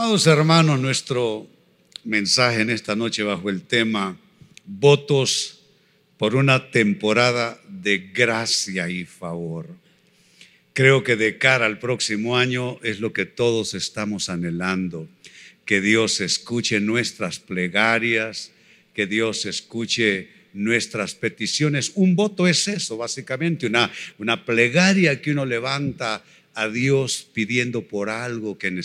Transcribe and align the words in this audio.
Amados 0.00 0.28
hermanos, 0.28 0.78
nuestro 0.78 1.50
mensaje 2.04 2.60
en 2.60 2.70
esta 2.70 2.94
noche 2.94 3.24
bajo 3.24 3.50
el 3.50 3.62
tema 3.62 4.16
votos 4.64 5.58
por 6.18 6.36
una 6.36 6.70
temporada 6.70 7.60
de 7.68 7.98
gracia 8.14 8.88
y 8.88 9.04
favor. 9.06 9.66
Creo 10.72 11.02
que 11.02 11.16
de 11.16 11.36
cara 11.36 11.66
al 11.66 11.80
próximo 11.80 12.36
año 12.38 12.78
es 12.84 13.00
lo 13.00 13.12
que 13.12 13.26
todos 13.26 13.74
estamos 13.74 14.28
anhelando, 14.28 15.08
que 15.64 15.80
Dios 15.80 16.20
escuche 16.20 16.78
nuestras 16.78 17.40
plegarias, 17.40 18.52
que 18.94 19.08
Dios 19.08 19.46
escuche 19.46 20.28
nuestras 20.52 21.16
peticiones. 21.16 21.90
Un 21.96 22.14
voto 22.14 22.46
es 22.46 22.68
eso, 22.68 22.98
básicamente, 22.98 23.66
una, 23.66 23.90
una 24.18 24.44
plegaria 24.44 25.20
que 25.20 25.32
uno 25.32 25.44
levanta 25.44 26.22
a 26.54 26.68
Dios 26.68 27.28
pidiendo 27.32 27.82
por 27.82 28.10
algo 28.10 28.58
que, 28.58 28.82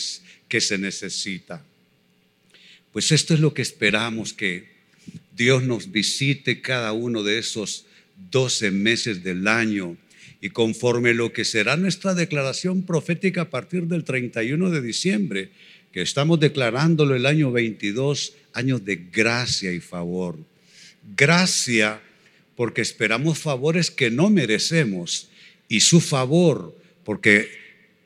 que 0.53 0.61
se 0.61 0.77
necesita. 0.77 1.65
Pues 2.91 3.11
esto 3.11 3.33
es 3.33 3.39
lo 3.39 3.55
que 3.55 3.63
esperamos, 3.63 4.33
que 4.33 4.69
Dios 5.35 5.63
nos 5.63 5.91
visite 5.91 6.61
cada 6.61 6.93
uno 6.93 7.23
de 7.23 7.39
esos 7.39 7.87
12 8.29 8.69
meses 8.69 9.23
del 9.23 9.47
año 9.47 9.97
y 10.41 10.51
conforme 10.51 11.15
lo 11.15 11.33
que 11.33 11.43
será 11.43 11.75
nuestra 11.75 12.13
declaración 12.13 12.83
profética 12.83 13.41
a 13.41 13.49
partir 13.49 13.87
del 13.87 14.03
31 14.03 14.69
de 14.69 14.83
diciembre, 14.83 15.49
que 15.91 16.03
estamos 16.03 16.39
declarándolo 16.39 17.15
el 17.15 17.25
año 17.25 17.51
22, 17.51 18.33
años 18.53 18.85
de 18.85 19.07
gracia 19.11 19.73
y 19.73 19.79
favor. 19.79 20.37
Gracia 21.17 21.99
porque 22.55 22.81
esperamos 22.81 23.39
favores 23.39 23.89
que 23.89 24.11
no 24.11 24.29
merecemos 24.29 25.29
y 25.67 25.79
su 25.79 25.99
favor 25.99 26.77
porque 27.03 27.49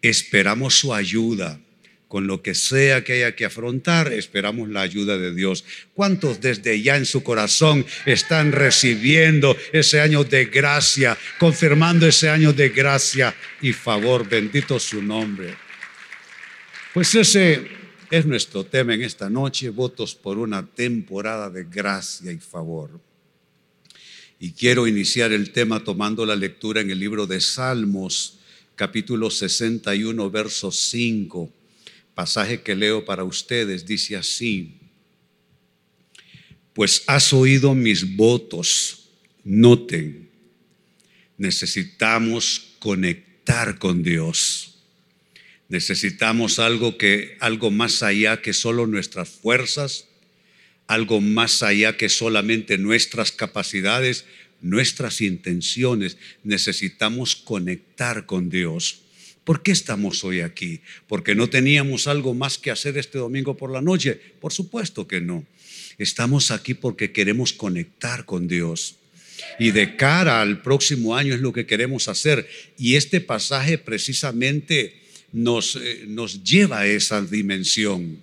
esperamos 0.02 0.80
su 0.80 0.94
ayuda. 0.94 1.60
Con 2.08 2.26
lo 2.26 2.42
que 2.42 2.56
sea 2.56 3.04
que 3.04 3.14
haya 3.14 3.36
que 3.36 3.44
afrontar, 3.44 4.14
esperamos 4.14 4.70
la 4.70 4.82
ayuda 4.82 5.18
de 5.18 5.34
Dios. 5.34 5.66
¿Cuántos 5.94 6.40
desde 6.40 6.82
ya 6.82 6.96
en 6.96 7.06
su 7.06 7.22
corazón 7.22 7.86
están 8.06 8.54
recibiendo 8.54 9.58
ese 9.74 10.00
año 10.00 10.24
de 10.24 10.46
gracia, 10.46 11.18
confirmando 11.38 12.08
ese 12.08 12.30
año 12.30 12.54
de 12.54 12.70
gracia 12.70 13.36
y 13.62 13.74
favor? 13.74 14.28
Bendito 14.28 14.80
su 14.80 15.02
nombre. 15.02 15.56
Pues 16.94 17.14
ese 17.14 17.68
es 18.10 18.26
nuestro 18.26 18.64
tema 18.64 18.94
en 18.94 19.04
esta 19.04 19.30
noche, 19.30 19.70
votos 19.70 20.16
por 20.16 20.38
una 20.38 20.66
temporada 20.66 21.50
de 21.50 21.66
gracia 21.66 22.32
y 22.32 22.38
favor. 22.38 23.02
Y 24.40 24.54
quiero 24.54 24.88
iniciar 24.88 25.34
el 25.34 25.52
tema 25.52 25.84
tomando 25.84 26.26
la 26.26 26.38
lectura 26.38 26.80
en 26.80 26.90
el 26.90 27.00
libro 27.00 27.28
de 27.28 27.42
Salmos 27.42 28.38
capítulo 28.78 29.32
61, 29.32 30.30
verso 30.30 30.72
5, 30.72 31.52
pasaje 32.18 32.62
que 32.62 32.74
leo 32.76 33.06
para 33.06 33.24
ustedes, 33.24 33.86
dice 33.86 34.16
así, 34.16 34.80
pues 36.74 37.04
has 37.06 37.32
oído 37.32 37.76
mis 37.76 38.16
votos, 38.16 39.12
noten, 39.44 40.28
necesitamos 41.38 42.74
conectar 42.80 43.78
con 43.78 44.02
Dios. 44.02 44.80
Necesitamos 45.70 46.58
algo 46.58 46.98
que 46.98 47.38
algo 47.40 47.70
más 47.70 48.02
allá 48.02 48.42
que 48.42 48.54
solo 48.54 48.88
nuestras 48.88 49.30
fuerzas, 49.30 50.08
algo 50.88 51.22
más 51.22 51.62
allá 51.62 51.98
que 51.98 52.10
solamente 52.10 52.80
nuestras 52.80 53.32
capacidades, 53.32 54.26
nuestras 54.60 55.22
intenciones, 55.22 56.18
necesitamos 56.44 57.36
conectar 57.36 58.26
con 58.26 58.50
Dios. 58.50 59.04
¿Por 59.48 59.64
qué 59.64 59.72
estamos 59.72 60.26
hoy 60.26 60.42
aquí? 60.42 60.82
¿Porque 61.08 61.34
no 61.34 61.50
teníamos 61.50 62.08
algo 62.08 62.34
más 62.34 62.58
que 62.58 62.70
hacer 62.70 62.98
este 62.98 63.18
domingo 63.18 63.56
por 63.56 63.72
la 63.72 63.82
noche? 63.82 64.20
Por 64.42 64.52
supuesto 64.52 65.08
que 65.08 65.22
no. 65.22 65.46
Estamos 65.98 66.52
aquí 66.52 66.74
porque 66.74 67.14
queremos 67.14 67.54
conectar 67.54 68.26
con 68.26 68.50
Dios. 68.50 68.96
Y 69.58 69.72
de 69.72 69.96
cara 69.96 70.42
al 70.42 70.62
próximo 70.62 71.16
año 71.16 71.34
es 71.34 71.40
lo 71.40 71.54
que 71.54 71.66
queremos 71.66 72.10
hacer. 72.10 72.46
Y 72.78 72.96
este 72.96 73.22
pasaje 73.22 73.78
precisamente 73.78 75.00
nos, 75.32 75.78
eh, 75.78 76.04
nos 76.10 76.44
lleva 76.44 76.80
a 76.80 76.88
esa 76.88 77.22
dimensión. 77.22 78.22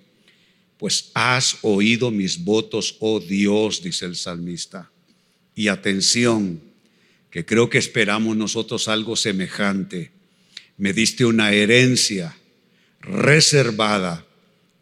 Pues 0.77 1.09
has 1.15 1.57
oído 1.63 2.11
mis 2.11 2.43
votos, 2.43 2.97
oh 2.99 3.19
Dios, 3.19 3.81
dice 3.81 4.05
el 4.05 4.15
salmista 4.15 4.91
y 5.55 5.69
atención, 5.69 6.61
que 7.31 7.45
creo 7.45 7.67
que 7.67 7.79
esperamos 7.79 8.37
nosotros 8.37 8.87
algo 8.87 9.15
semejante. 9.15 10.13
Me 10.77 10.93
diste 10.93 11.25
una 11.25 11.51
herencia 11.53 12.35
reservada 13.01 14.25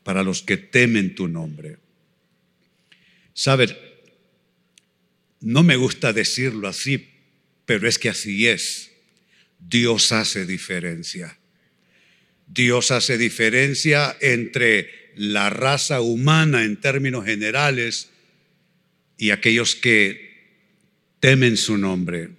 para 0.04 0.24
los 0.24 0.42
que 0.42 0.58
temen 0.58 1.16
tu 1.16 1.28
nombre. 1.28 1.78
Sabes, 3.34 3.76
no 5.42 5.64
me 5.64 5.76
gusta 5.76 6.14
decirlo 6.14 6.68
así, 6.68 7.09
pero 7.66 7.88
es 7.88 8.00
que 8.00 8.09
así 8.09 8.48
es. 8.48 8.92
Dios 9.59 10.12
hace 10.12 10.46
diferencia. 10.46 11.38
Dios 12.48 12.92
hace 12.92 13.18
diferencia 13.18 14.16
entre 14.22 15.12
la 15.16 15.50
raza 15.50 16.02
humana 16.02 16.64
en 16.64 16.78
términos 16.78 17.25
generales 17.25 18.10
y 19.18 19.31
aquellos 19.31 19.75
que 19.75 20.34
temen 21.20 21.58
su 21.58 21.78
nombre, 21.78 22.30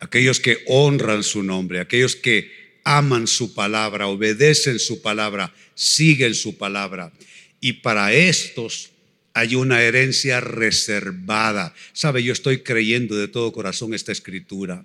aquellos 0.00 0.40
que 0.40 0.58
honran 0.66 1.22
su 1.22 1.42
nombre, 1.42 1.80
aquellos 1.80 2.16
que 2.16 2.50
aman 2.84 3.26
su 3.26 3.54
palabra, 3.54 4.06
obedecen 4.06 4.78
su 4.78 5.02
palabra, 5.02 5.52
siguen 5.74 6.34
su 6.34 6.56
palabra. 6.56 7.12
Y 7.60 7.74
para 7.74 8.12
estos 8.12 8.90
hay 9.34 9.54
una 9.54 9.82
herencia 9.82 10.40
reservada. 10.40 11.74
Sabe, 11.92 12.22
yo 12.22 12.32
estoy 12.32 12.62
creyendo 12.62 13.16
de 13.16 13.28
todo 13.28 13.52
corazón 13.52 13.94
esta 13.94 14.12
escritura 14.12 14.84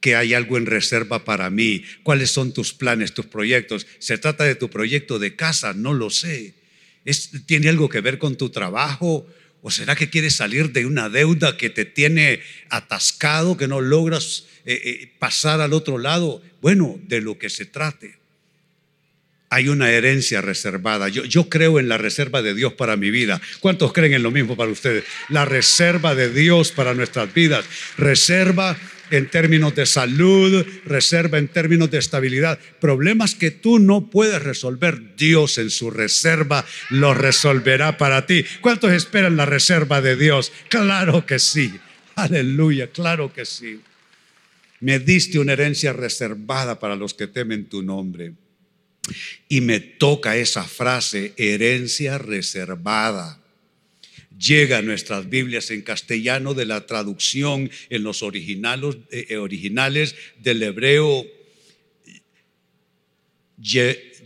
que 0.00 0.14
hay 0.14 0.34
algo 0.34 0.56
en 0.56 0.66
reserva 0.66 1.24
para 1.24 1.50
mí. 1.50 1.82
¿Cuáles 2.02 2.30
son 2.30 2.52
tus 2.52 2.72
planes, 2.72 3.14
tus 3.14 3.26
proyectos? 3.26 3.86
¿Se 3.98 4.18
trata 4.18 4.44
de 4.44 4.54
tu 4.54 4.70
proyecto 4.70 5.18
de 5.18 5.34
casa? 5.36 5.72
No 5.72 5.94
lo 5.94 6.10
sé. 6.10 6.54
¿Tiene 7.46 7.68
algo 7.68 7.88
que 7.88 8.00
ver 8.00 8.18
con 8.18 8.36
tu 8.36 8.50
trabajo? 8.50 9.26
¿O 9.62 9.70
será 9.70 9.96
que 9.96 10.10
quieres 10.10 10.36
salir 10.36 10.72
de 10.72 10.86
una 10.86 11.08
deuda 11.08 11.56
que 11.56 11.70
te 11.70 11.84
tiene 11.84 12.40
atascado, 12.70 13.56
que 13.56 13.68
no 13.68 13.80
logras 13.80 14.46
eh, 14.64 14.80
eh, 14.84 15.12
pasar 15.18 15.60
al 15.60 15.72
otro 15.72 15.98
lado? 15.98 16.42
Bueno, 16.60 16.98
de 17.08 17.20
lo 17.20 17.38
que 17.38 17.50
se 17.50 17.64
trate. 17.64 18.16
Hay 19.48 19.68
una 19.68 19.90
herencia 19.90 20.40
reservada. 20.40 21.08
Yo, 21.08 21.24
yo 21.24 21.48
creo 21.48 21.78
en 21.78 21.88
la 21.88 21.98
reserva 21.98 22.42
de 22.42 22.54
Dios 22.54 22.74
para 22.74 22.96
mi 22.96 23.10
vida. 23.10 23.40
¿Cuántos 23.60 23.92
creen 23.92 24.14
en 24.14 24.22
lo 24.22 24.30
mismo 24.30 24.56
para 24.56 24.70
ustedes? 24.70 25.04
La 25.28 25.44
reserva 25.44 26.14
de 26.14 26.30
Dios 26.30 26.72
para 26.72 26.94
nuestras 26.94 27.32
vidas. 27.32 27.64
Reserva 27.96 28.76
en 29.10 29.28
términos 29.28 29.74
de 29.74 29.86
salud, 29.86 30.64
reserva 30.84 31.38
en 31.38 31.48
términos 31.48 31.90
de 31.90 31.98
estabilidad. 31.98 32.58
Problemas 32.80 33.34
que 33.34 33.50
tú 33.50 33.78
no 33.78 34.10
puedes 34.10 34.42
resolver, 34.42 35.16
Dios 35.16 35.58
en 35.58 35.70
su 35.70 35.90
reserva 35.90 36.64
los 36.90 37.16
resolverá 37.16 37.98
para 37.98 38.26
ti. 38.26 38.44
¿Cuántos 38.60 38.92
esperan 38.92 39.36
la 39.36 39.46
reserva 39.46 40.00
de 40.00 40.16
Dios? 40.16 40.52
Claro 40.68 41.26
que 41.26 41.38
sí. 41.38 41.72
Aleluya, 42.14 42.88
claro 42.88 43.32
que 43.32 43.44
sí. 43.44 43.80
Me 44.80 44.98
diste 44.98 45.38
una 45.38 45.52
herencia 45.52 45.92
reservada 45.92 46.78
para 46.78 46.96
los 46.96 47.14
que 47.14 47.26
temen 47.26 47.66
tu 47.66 47.82
nombre. 47.82 48.34
Y 49.48 49.60
me 49.60 49.80
toca 49.80 50.36
esa 50.36 50.64
frase, 50.64 51.32
herencia 51.36 52.18
reservada 52.18 53.40
llega 54.38 54.78
a 54.78 54.82
nuestras 54.82 55.28
Biblias 55.28 55.70
en 55.70 55.82
castellano 55.82 56.54
de 56.54 56.66
la 56.66 56.86
traducción 56.86 57.70
en 57.88 58.02
los 58.02 58.22
originales, 58.22 58.96
eh, 59.10 59.26
eh, 59.30 59.36
originales 59.36 60.14
del 60.38 60.62
hebreo 60.62 61.26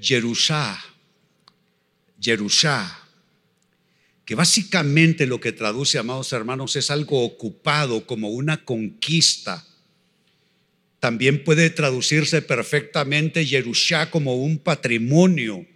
Jerusá, 0.01 0.83
Jerusá, 2.21 3.07
que 4.25 4.35
básicamente 4.35 5.27
lo 5.27 5.41
que 5.41 5.53
traduce, 5.53 5.99
amados 5.99 6.33
hermanos, 6.33 6.77
es 6.77 6.91
algo 6.91 7.25
ocupado 7.25 8.07
como 8.07 8.31
una 8.31 8.65
conquista. 8.65 9.67
También 10.99 11.45
puede 11.45 11.71
traducirse 11.71 12.43
perfectamente 12.43 13.47
Jerusá 13.47 14.11
como 14.11 14.37
un 14.37 14.59
patrimonio 14.59 15.67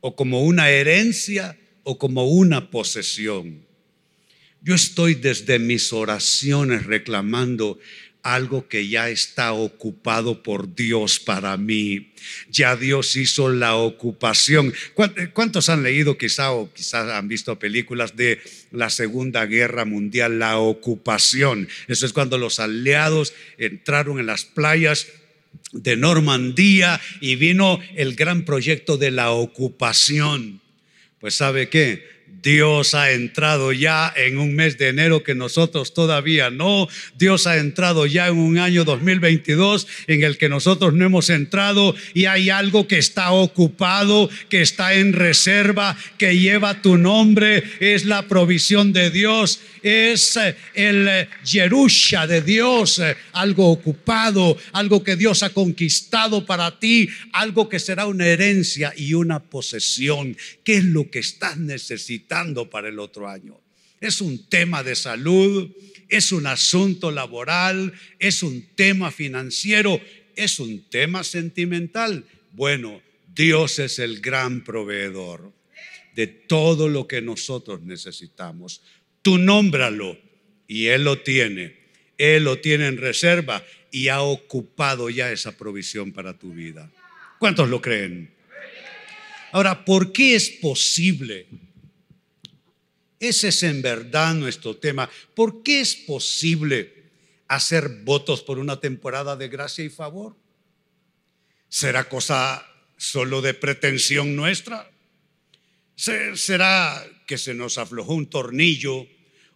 o 0.00 0.14
como 0.14 0.42
una 0.42 0.70
herencia 0.70 1.58
o 1.84 1.98
como 1.98 2.26
una 2.26 2.70
posesión. 2.70 3.65
Yo 4.66 4.74
estoy 4.74 5.14
desde 5.14 5.60
mis 5.60 5.92
oraciones 5.92 6.86
reclamando 6.86 7.78
algo 8.24 8.66
que 8.66 8.88
ya 8.88 9.08
está 9.10 9.52
ocupado 9.52 10.42
por 10.42 10.74
Dios 10.74 11.20
para 11.20 11.56
mí. 11.56 12.10
Ya 12.50 12.74
Dios 12.74 13.14
hizo 13.14 13.48
la 13.48 13.76
ocupación. 13.76 14.74
¿Cuántos 15.34 15.68
han 15.68 15.84
leído 15.84 16.18
quizá 16.18 16.50
o 16.50 16.72
quizás 16.74 17.08
han 17.08 17.28
visto 17.28 17.56
películas 17.60 18.16
de 18.16 18.40
la 18.72 18.90
Segunda 18.90 19.46
Guerra 19.46 19.84
Mundial, 19.84 20.40
la 20.40 20.58
ocupación? 20.58 21.68
Eso 21.86 22.04
es 22.04 22.12
cuando 22.12 22.36
los 22.36 22.58
aliados 22.58 23.34
entraron 23.58 24.18
en 24.18 24.26
las 24.26 24.44
playas 24.44 25.06
de 25.70 25.96
Normandía 25.96 27.00
y 27.20 27.36
vino 27.36 27.78
el 27.94 28.16
gran 28.16 28.44
proyecto 28.44 28.96
de 28.96 29.12
la 29.12 29.30
ocupación. 29.30 30.60
Pues 31.20 31.36
sabe 31.36 31.68
qué, 31.68 32.15
Dios 32.42 32.94
ha 32.94 33.12
entrado 33.12 33.72
ya 33.72 34.12
en 34.16 34.38
un 34.38 34.54
mes 34.54 34.78
de 34.78 34.88
enero 34.88 35.22
que 35.22 35.34
nosotros 35.34 35.94
todavía 35.94 36.50
no. 36.50 36.88
Dios 37.18 37.46
ha 37.46 37.56
entrado 37.56 38.06
ya 38.06 38.28
en 38.28 38.38
un 38.38 38.58
año 38.58 38.84
2022 38.84 39.86
en 40.06 40.22
el 40.22 40.38
que 40.38 40.48
nosotros 40.48 40.94
no 40.94 41.04
hemos 41.04 41.30
entrado 41.30 41.94
y 42.14 42.26
hay 42.26 42.50
algo 42.50 42.86
que 42.86 42.98
está 42.98 43.32
ocupado, 43.32 44.28
que 44.48 44.62
está 44.62 44.94
en 44.94 45.12
reserva, 45.12 45.96
que 46.18 46.38
lleva 46.38 46.82
tu 46.82 46.96
nombre. 46.96 47.62
Es 47.80 48.04
la 48.04 48.28
provisión 48.28 48.92
de 48.92 49.10
Dios, 49.10 49.60
es 49.82 50.36
eh, 50.36 50.56
el 50.74 51.28
Jerusha 51.44 52.24
eh, 52.24 52.26
de 52.26 52.42
Dios, 52.42 52.98
eh, 52.98 53.16
algo 53.32 53.70
ocupado, 53.70 54.56
algo 54.72 55.02
que 55.02 55.16
Dios 55.16 55.42
ha 55.42 55.50
conquistado 55.50 56.44
para 56.44 56.78
ti, 56.78 57.08
algo 57.32 57.68
que 57.68 57.78
será 57.78 58.06
una 58.06 58.26
herencia 58.26 58.92
y 58.96 59.14
una 59.14 59.40
posesión. 59.40 60.36
¿Qué 60.64 60.76
es 60.78 60.84
lo 60.84 61.10
que 61.10 61.20
estás 61.20 61.56
necesitando? 61.56 62.25
Para 62.70 62.88
el 62.88 62.98
otro 62.98 63.28
año. 63.28 63.60
Es 64.00 64.20
un 64.20 64.46
tema 64.48 64.82
de 64.82 64.94
salud, 64.94 65.70
es 66.08 66.32
un 66.32 66.46
asunto 66.46 67.10
laboral, 67.10 67.92
es 68.18 68.42
un 68.42 68.66
tema 68.74 69.10
financiero, 69.10 70.00
es 70.34 70.60
un 70.60 70.84
tema 70.90 71.24
sentimental. 71.24 72.24
Bueno, 72.52 73.00
Dios 73.34 73.78
es 73.78 73.98
el 73.98 74.20
gran 74.20 74.64
proveedor 74.64 75.52
de 76.14 76.26
todo 76.26 76.88
lo 76.88 77.06
que 77.06 77.22
nosotros 77.22 77.82
necesitamos. 77.82 78.82
Tú 79.22 79.38
nómbralo 79.38 80.18
y 80.68 80.86
Él 80.86 81.04
lo 81.04 81.20
tiene. 81.20 81.76
Él 82.18 82.44
lo 82.44 82.58
tiene 82.58 82.86
en 82.86 82.96
reserva 82.96 83.64
y 83.90 84.08
ha 84.08 84.22
ocupado 84.22 85.10
ya 85.10 85.30
esa 85.32 85.56
provisión 85.56 86.12
para 86.12 86.38
tu 86.38 86.52
vida. 86.52 86.90
¿Cuántos 87.38 87.68
lo 87.68 87.80
creen? 87.80 88.30
Ahora, 89.52 89.84
¿por 89.84 90.12
qué 90.12 90.34
es 90.34 90.50
posible 90.50 91.46
ese 93.20 93.48
es 93.48 93.62
en 93.62 93.82
verdad 93.82 94.34
nuestro 94.34 94.76
tema. 94.76 95.08
¿Por 95.34 95.62
qué 95.62 95.80
es 95.80 95.96
posible 95.96 96.92
hacer 97.48 97.88
votos 98.04 98.42
por 98.42 98.58
una 98.58 98.80
temporada 98.80 99.36
de 99.36 99.48
gracia 99.48 99.84
y 99.84 99.88
favor? 99.88 100.36
¿Será 101.68 102.08
cosa 102.08 102.66
solo 102.96 103.40
de 103.40 103.54
pretensión 103.54 104.36
nuestra? 104.36 104.90
¿Será 105.94 107.04
que 107.26 107.38
se 107.38 107.54
nos 107.54 107.78
aflojó 107.78 108.14
un 108.14 108.26
tornillo 108.26 109.06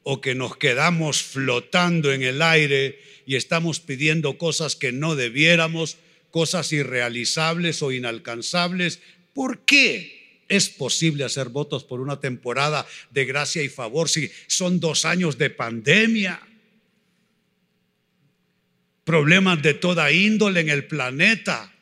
o 0.02 0.20
que 0.20 0.34
nos 0.34 0.56
quedamos 0.56 1.22
flotando 1.22 2.12
en 2.12 2.22
el 2.22 2.40
aire 2.40 2.98
y 3.26 3.36
estamos 3.36 3.80
pidiendo 3.80 4.38
cosas 4.38 4.74
que 4.74 4.92
no 4.92 5.16
debiéramos, 5.16 5.98
cosas 6.30 6.72
irrealizables 6.72 7.82
o 7.82 7.92
inalcanzables? 7.92 9.00
¿Por 9.34 9.60
qué? 9.66 10.19
Es 10.50 10.68
posible 10.68 11.24
hacer 11.24 11.48
votos 11.48 11.84
por 11.84 12.00
una 12.00 12.20
temporada 12.20 12.86
de 13.10 13.24
gracia 13.24 13.62
y 13.62 13.70
favor 13.70 14.08
si 14.08 14.30
son 14.48 14.80
dos 14.80 15.06
años 15.06 15.38
de 15.38 15.48
pandemia, 15.48 16.40
problemas 19.04 19.62
de 19.62 19.74
toda 19.74 20.12
índole 20.12 20.60
en 20.60 20.68
el 20.68 20.86
planeta. 20.86 21.72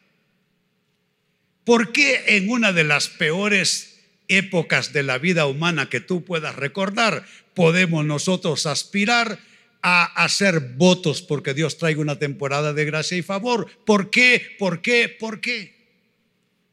¿Por 1.64 1.92
qué 1.92 2.36
en 2.36 2.48
una 2.48 2.72
de 2.72 2.84
las 2.84 3.08
peores 3.08 4.00
épocas 4.28 4.92
de 4.92 5.02
la 5.02 5.18
vida 5.18 5.46
humana 5.46 5.88
que 5.88 6.00
tú 6.00 6.24
puedas 6.24 6.54
recordar 6.54 7.24
podemos 7.54 8.04
nosotros 8.04 8.66
aspirar 8.66 9.38
a 9.80 10.04
hacer 10.22 10.60
votos 10.76 11.22
porque 11.22 11.54
Dios 11.54 11.78
traiga 11.78 12.00
una 12.00 12.18
temporada 12.18 12.72
de 12.74 12.84
gracia 12.84 13.16
y 13.16 13.22
favor? 13.22 13.66
¿Por 13.86 14.10
qué? 14.10 14.56
¿Por 14.58 14.82
qué? 14.82 15.08
¿Por 15.08 15.40
qué? 15.40 15.74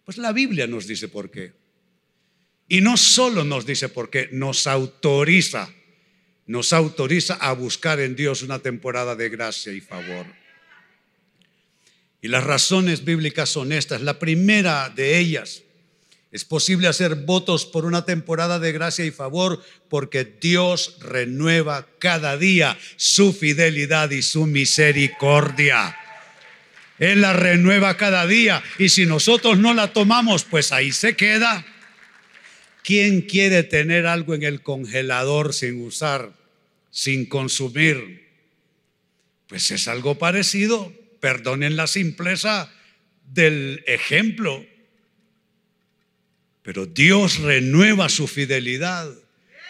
Pues 0.03 0.17
la 0.17 0.33
Biblia 0.33 0.67
nos 0.67 0.85
dice 0.87 1.07
por 1.07 1.31
qué. 1.31 1.64
Y 2.67 2.81
no 2.81 2.97
solo 2.97 3.43
nos 3.43 3.65
dice 3.65 3.89
por 3.89 4.09
qué, 4.09 4.29
nos 4.31 4.67
autoriza, 4.67 5.69
nos 6.47 6.73
autoriza 6.73 7.35
a 7.35 7.53
buscar 7.53 7.99
en 7.99 8.15
Dios 8.15 8.41
una 8.41 8.59
temporada 8.59 9.15
de 9.15 9.29
gracia 9.29 9.71
y 9.71 9.81
favor. 9.81 10.25
Y 12.21 12.27
las 12.27 12.43
razones 12.43 13.05
bíblicas 13.05 13.49
son 13.49 13.71
estas. 13.71 14.01
La 14.01 14.17
primera 14.17 14.89
de 14.89 15.19
ellas, 15.19 15.61
es 16.35 16.43
posible 16.43 16.89
hacer 16.89 17.15
votos 17.15 17.65
por 17.65 17.85
una 17.85 18.03
temporada 18.03 18.59
de 18.59 18.73
gracia 18.73 19.05
y 19.05 19.11
favor 19.11 19.63
porque 19.87 20.25
Dios 20.25 20.97
renueva 20.99 21.87
cada 21.97 22.35
día 22.35 22.77
su 22.97 23.31
fidelidad 23.31 24.09
y 24.11 24.21
su 24.21 24.45
misericordia. 24.45 25.95
Él 26.99 27.21
la 27.21 27.31
renueva 27.31 27.95
cada 27.95 28.27
día 28.27 28.61
y 28.77 28.89
si 28.89 29.05
nosotros 29.05 29.57
no 29.59 29.73
la 29.73 29.93
tomamos, 29.93 30.43
pues 30.43 30.73
ahí 30.73 30.91
se 30.91 31.15
queda. 31.15 31.65
¿Quién 32.85 33.21
quiere 33.21 33.63
tener 33.63 34.05
algo 34.05 34.35
en 34.35 34.43
el 34.43 34.61
congelador 34.61 35.55
sin 35.55 35.81
usar, 35.81 36.33
sin 36.91 37.25
consumir? 37.25 38.29
Pues 39.47 39.71
es 39.71 39.87
algo 39.87 40.19
parecido. 40.19 40.93
Perdonen 41.19 41.77
la 41.77 41.87
simpleza 41.87 42.71
del 43.33 43.83
ejemplo. 43.87 44.63
Pero 46.61 46.85
Dios 46.85 47.39
renueva 47.39 48.07
su 48.07 48.27
fidelidad, 48.27 49.11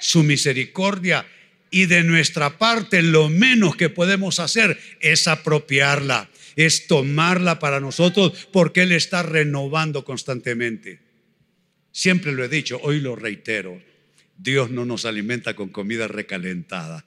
su 0.01 0.23
misericordia 0.23 1.25
y 1.71 1.85
de 1.85 2.03
nuestra 2.03 2.57
parte 2.57 3.01
lo 3.01 3.29
menos 3.29 3.77
que 3.77 3.89
podemos 3.89 4.41
hacer 4.41 4.77
es 5.00 5.29
apropiarla, 5.29 6.29
es 6.57 6.88
tomarla 6.88 7.59
para 7.59 7.79
nosotros 7.79 8.50
porque 8.51 8.81
Él 8.81 8.91
está 8.91 9.23
renovando 9.23 10.03
constantemente. 10.03 11.05
Siempre 11.95 12.33
lo 12.33 12.44
he 12.44 12.50
dicho, 12.50 12.77
hoy 12.83 13.00
lo 13.00 13.15
reitero. 13.15 13.81
Dios 14.38 14.69
no 14.69 14.83
nos 14.83 15.06
alimenta 15.06 15.56
con 15.56 15.69
comida 15.69 16.09
recalentada. 16.09 17.06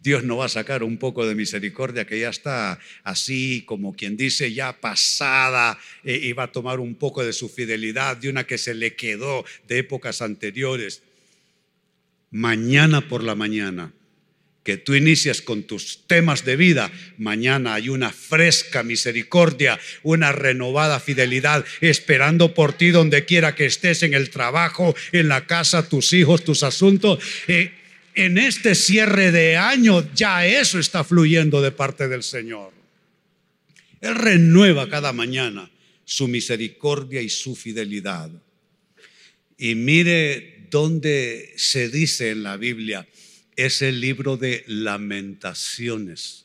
Dios 0.00 0.24
no 0.24 0.38
va 0.38 0.46
a 0.46 0.48
sacar 0.48 0.82
un 0.82 0.98
poco 0.98 1.24
de 1.24 1.36
misericordia 1.36 2.04
que 2.04 2.18
ya 2.18 2.28
está 2.28 2.80
así 3.04 3.62
como 3.64 3.94
quien 3.94 4.16
dice 4.16 4.52
ya 4.52 4.80
pasada 4.80 5.78
eh, 6.02 6.18
y 6.20 6.32
va 6.32 6.42
a 6.42 6.52
tomar 6.52 6.80
un 6.80 6.96
poco 6.96 7.24
de 7.24 7.32
su 7.32 7.48
fidelidad, 7.48 8.16
de 8.16 8.28
una 8.28 8.42
que 8.42 8.58
se 8.58 8.74
le 8.74 8.96
quedó 8.96 9.44
de 9.68 9.78
épocas 9.78 10.20
anteriores. 10.20 11.04
Mañana 12.32 13.08
por 13.08 13.22
la 13.22 13.36
mañana 13.36 13.92
que 14.68 14.76
tú 14.76 14.94
inicias 14.94 15.40
con 15.40 15.62
tus 15.62 16.06
temas 16.06 16.44
de 16.44 16.54
vida, 16.54 16.92
mañana 17.16 17.72
hay 17.72 17.88
una 17.88 18.12
fresca 18.12 18.82
misericordia, 18.82 19.80
una 20.02 20.30
renovada 20.30 21.00
fidelidad, 21.00 21.64
esperando 21.80 22.52
por 22.52 22.74
ti 22.74 22.90
donde 22.90 23.24
quiera 23.24 23.54
que 23.54 23.64
estés, 23.64 24.02
en 24.02 24.12
el 24.12 24.28
trabajo, 24.28 24.94
en 25.12 25.28
la 25.28 25.46
casa, 25.46 25.88
tus 25.88 26.12
hijos, 26.12 26.44
tus 26.44 26.62
asuntos. 26.62 27.18
Eh, 27.46 27.72
en 28.14 28.36
este 28.36 28.74
cierre 28.74 29.32
de 29.32 29.56
año 29.56 30.06
ya 30.14 30.44
eso 30.44 30.78
está 30.78 31.02
fluyendo 31.02 31.62
de 31.62 31.72
parte 31.72 32.06
del 32.06 32.22
Señor. 32.22 32.74
Él 34.02 34.16
renueva 34.16 34.90
cada 34.90 35.14
mañana 35.14 35.70
su 36.04 36.28
misericordia 36.28 37.22
y 37.22 37.30
su 37.30 37.56
fidelidad. 37.56 38.30
Y 39.56 39.74
mire 39.76 40.66
dónde 40.70 41.54
se 41.56 41.88
dice 41.88 42.28
en 42.32 42.42
la 42.42 42.58
Biblia, 42.58 43.08
es 43.58 43.82
el 43.82 44.00
libro 44.00 44.36
de 44.36 44.62
lamentaciones. 44.68 46.44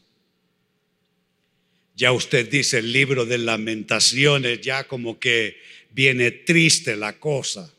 Ya 1.96 2.12
usted 2.12 2.50
dice 2.50 2.79
el 2.79 2.91
libro 2.91 3.27
de 3.27 3.38
lamentaciones, 3.38 4.62
ya 4.62 4.88
como 4.88 5.20
que 5.20 5.62
viene 5.91 6.32
triste 6.32 6.96
la 6.96 7.20
cosa. 7.20 7.72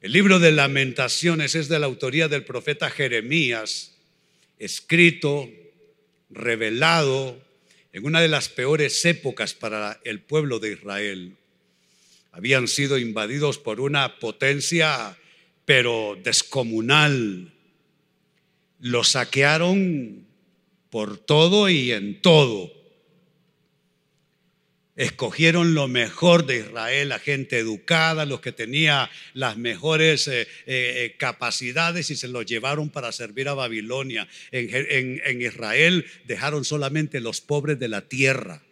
El 0.00 0.12
libro 0.12 0.38
de 0.38 0.52
lamentaciones 0.52 1.56
es 1.56 1.68
de 1.68 1.80
la 1.80 1.86
autoría 1.86 2.28
del 2.28 2.44
profeta 2.44 2.90
Jeremías, 2.90 3.96
escrito, 4.60 5.50
revelado 6.30 7.44
en 7.92 8.06
una 8.06 8.20
de 8.20 8.28
las 8.28 8.48
peores 8.48 9.04
épocas 9.04 9.54
para 9.54 10.00
el 10.04 10.20
pueblo 10.20 10.60
de 10.60 10.74
Israel. 10.74 11.36
Habían 12.30 12.68
sido 12.68 12.98
invadidos 12.98 13.58
por 13.58 13.80
una 13.80 14.20
potencia 14.20 15.18
pero 15.68 16.16
descomunal. 16.24 17.52
Lo 18.80 19.04
saquearon 19.04 20.26
por 20.88 21.18
todo 21.18 21.68
y 21.68 21.92
en 21.92 22.22
todo. 22.22 22.72
Escogieron 24.96 25.74
lo 25.74 25.86
mejor 25.86 26.46
de 26.46 26.60
Israel, 26.60 27.10
la 27.10 27.18
gente 27.18 27.58
educada, 27.58 28.24
los 28.24 28.40
que 28.40 28.52
tenía 28.52 29.10
las 29.34 29.58
mejores 29.58 30.26
eh, 30.28 30.40
eh, 30.40 30.46
eh, 30.64 31.16
capacidades 31.18 32.08
y 32.08 32.16
se 32.16 32.28
los 32.28 32.46
llevaron 32.46 32.88
para 32.88 33.12
servir 33.12 33.46
a 33.48 33.54
Babilonia. 33.54 34.26
En, 34.50 35.20
en 35.22 35.42
Israel 35.42 36.06
dejaron 36.24 36.64
solamente 36.64 37.20
los 37.20 37.42
pobres 37.42 37.78
de 37.78 37.88
la 37.88 38.08
tierra. 38.08 38.62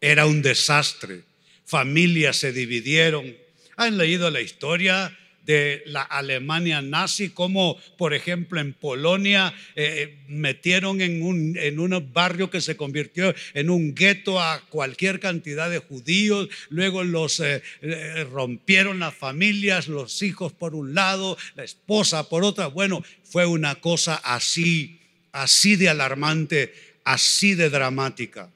Era 0.00 0.26
un 0.26 0.42
desastre. 0.42 1.22
Familias 1.64 2.38
se 2.38 2.52
dividieron. 2.52 3.36
¿Han 3.76 3.98
leído 3.98 4.32
la 4.32 4.40
historia 4.40 5.16
de 5.46 5.82
la 5.86 6.02
Alemania 6.02 6.82
nazi, 6.82 7.30
como 7.30 7.78
por 7.96 8.12
ejemplo 8.12 8.60
en 8.60 8.72
Polonia 8.72 9.54
eh, 9.76 10.18
metieron 10.28 11.00
en 11.00 11.22
un, 11.22 11.56
en 11.56 11.78
un 11.78 12.12
barrio 12.12 12.50
que 12.50 12.60
se 12.60 12.76
convirtió 12.76 13.34
en 13.54 13.70
un 13.70 13.94
gueto 13.94 14.40
a 14.40 14.60
cualquier 14.68 15.20
cantidad 15.20 15.70
de 15.70 15.78
judíos, 15.78 16.48
luego 16.68 17.04
los 17.04 17.40
eh, 17.40 17.62
eh, 17.80 18.26
rompieron 18.30 18.98
las 18.98 19.14
familias, 19.14 19.88
los 19.88 20.22
hijos 20.22 20.52
por 20.52 20.74
un 20.74 20.94
lado, 20.94 21.38
la 21.54 21.64
esposa 21.64 22.28
por 22.28 22.44
otra. 22.44 22.66
Bueno, 22.66 23.04
fue 23.22 23.46
una 23.46 23.76
cosa 23.76 24.16
así, 24.16 25.00
así 25.32 25.76
de 25.76 25.88
alarmante, 25.88 26.74
así 27.04 27.54
de 27.54 27.70
dramática. 27.70 28.50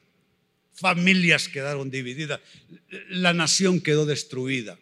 Familias 0.75 1.49
quedaron 1.49 1.90
divididas, 1.90 2.40
la 3.11 3.32
nación 3.32 3.80
quedó 3.80 4.06
destruida. 4.06 4.78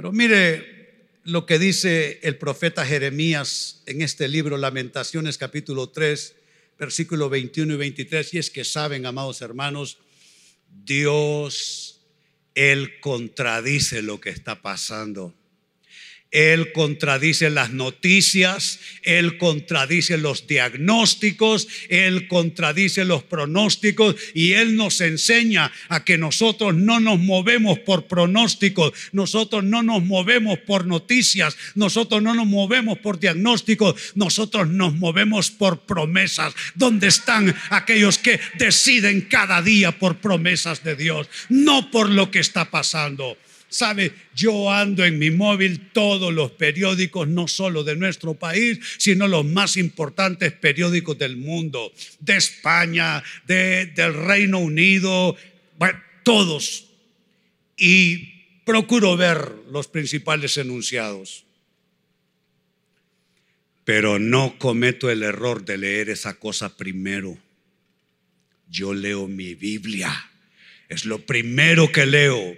Pero 0.00 0.12
mire 0.12 1.10
lo 1.24 1.44
que 1.44 1.58
dice 1.58 2.20
el 2.22 2.38
profeta 2.38 2.86
Jeremías 2.86 3.82
en 3.84 4.00
este 4.00 4.28
libro, 4.28 4.56
Lamentaciones 4.56 5.36
capítulo 5.36 5.90
3, 5.90 6.36
versículo 6.78 7.28
21 7.28 7.74
y 7.74 7.76
23, 7.76 8.32
y 8.32 8.38
es 8.38 8.48
que 8.48 8.64
saben, 8.64 9.04
amados 9.04 9.42
hermanos, 9.42 9.98
Dios, 10.86 12.00
Él 12.54 12.98
contradice 13.00 14.00
lo 14.00 14.22
que 14.22 14.30
está 14.30 14.62
pasando. 14.62 15.34
Él 16.30 16.70
contradice 16.72 17.50
las 17.50 17.70
noticias, 17.70 18.78
Él 19.02 19.36
contradice 19.36 20.16
los 20.16 20.46
diagnósticos, 20.46 21.66
Él 21.88 22.28
contradice 22.28 23.04
los 23.04 23.24
pronósticos 23.24 24.14
y 24.32 24.52
Él 24.52 24.76
nos 24.76 25.00
enseña 25.00 25.72
a 25.88 26.04
que 26.04 26.18
nosotros 26.18 26.74
no 26.74 27.00
nos 27.00 27.18
movemos 27.18 27.80
por 27.80 28.06
pronósticos, 28.06 28.92
nosotros 29.10 29.64
no 29.64 29.82
nos 29.82 30.04
movemos 30.04 30.58
por 30.60 30.86
noticias, 30.86 31.56
nosotros 31.74 32.22
no 32.22 32.34
nos 32.34 32.46
movemos 32.46 32.98
por 32.98 33.18
diagnósticos, 33.18 34.12
nosotros 34.14 34.68
nos 34.68 34.94
movemos 34.94 35.50
por 35.50 35.80
promesas. 35.80 36.54
¿Dónde 36.76 37.08
están 37.08 37.54
aquellos 37.70 38.18
que 38.18 38.38
deciden 38.56 39.22
cada 39.22 39.62
día 39.62 39.98
por 39.98 40.18
promesas 40.18 40.84
de 40.84 40.94
Dios? 40.94 41.28
No 41.48 41.90
por 41.90 42.08
lo 42.08 42.30
que 42.30 42.38
está 42.38 42.70
pasando. 42.70 43.36
Sabe, 43.70 44.12
yo 44.34 44.68
ando 44.68 45.04
en 45.04 45.18
mi 45.18 45.30
móvil 45.30 45.92
todos 45.92 46.34
los 46.34 46.50
periódicos, 46.50 47.28
no 47.28 47.46
solo 47.46 47.84
de 47.84 47.94
nuestro 47.94 48.34
país, 48.34 48.80
sino 48.98 49.28
los 49.28 49.44
más 49.44 49.76
importantes 49.76 50.52
periódicos 50.52 51.16
del 51.16 51.36
mundo, 51.36 51.92
de 52.18 52.36
España, 52.36 53.22
del 53.46 54.14
Reino 54.14 54.58
Unido, 54.58 55.36
todos. 56.24 56.90
Y 57.76 58.60
procuro 58.64 59.16
ver 59.16 59.52
los 59.70 59.86
principales 59.86 60.56
enunciados. 60.56 61.44
Pero 63.84 64.18
no 64.18 64.58
cometo 64.58 65.10
el 65.10 65.22
error 65.22 65.64
de 65.64 65.78
leer 65.78 66.10
esa 66.10 66.34
cosa 66.34 66.76
primero. 66.76 67.38
Yo 68.68 68.94
leo 68.94 69.28
mi 69.28 69.54
Biblia. 69.54 70.12
Es 70.88 71.04
lo 71.04 71.24
primero 71.24 71.90
que 71.90 72.04
leo 72.04 72.56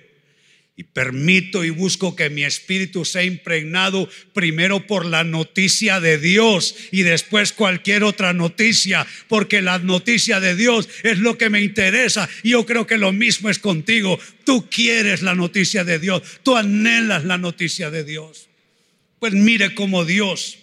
permito 0.82 1.64
y 1.64 1.70
busco 1.70 2.16
que 2.16 2.30
mi 2.30 2.44
espíritu 2.44 3.04
sea 3.04 3.24
impregnado 3.24 4.08
primero 4.32 4.86
por 4.86 5.06
la 5.06 5.24
noticia 5.24 6.00
de 6.00 6.18
Dios 6.18 6.74
y 6.90 7.02
después 7.02 7.52
cualquier 7.52 8.04
otra 8.04 8.32
noticia, 8.32 9.06
porque 9.28 9.62
la 9.62 9.78
noticia 9.78 10.40
de 10.40 10.56
Dios 10.56 10.88
es 11.02 11.18
lo 11.18 11.38
que 11.38 11.50
me 11.50 11.60
interesa. 11.60 12.28
Y 12.42 12.50
yo 12.50 12.66
creo 12.66 12.86
que 12.86 12.98
lo 12.98 13.12
mismo 13.12 13.50
es 13.50 13.58
contigo. 13.58 14.18
Tú 14.44 14.68
quieres 14.70 15.22
la 15.22 15.34
noticia 15.34 15.84
de 15.84 15.98
Dios, 15.98 16.22
tú 16.42 16.56
anhelas 16.56 17.24
la 17.24 17.38
noticia 17.38 17.90
de 17.90 18.04
Dios. 18.04 18.48
Pues 19.18 19.34
mire 19.34 19.74
cómo 19.74 20.04
Dios 20.04 20.58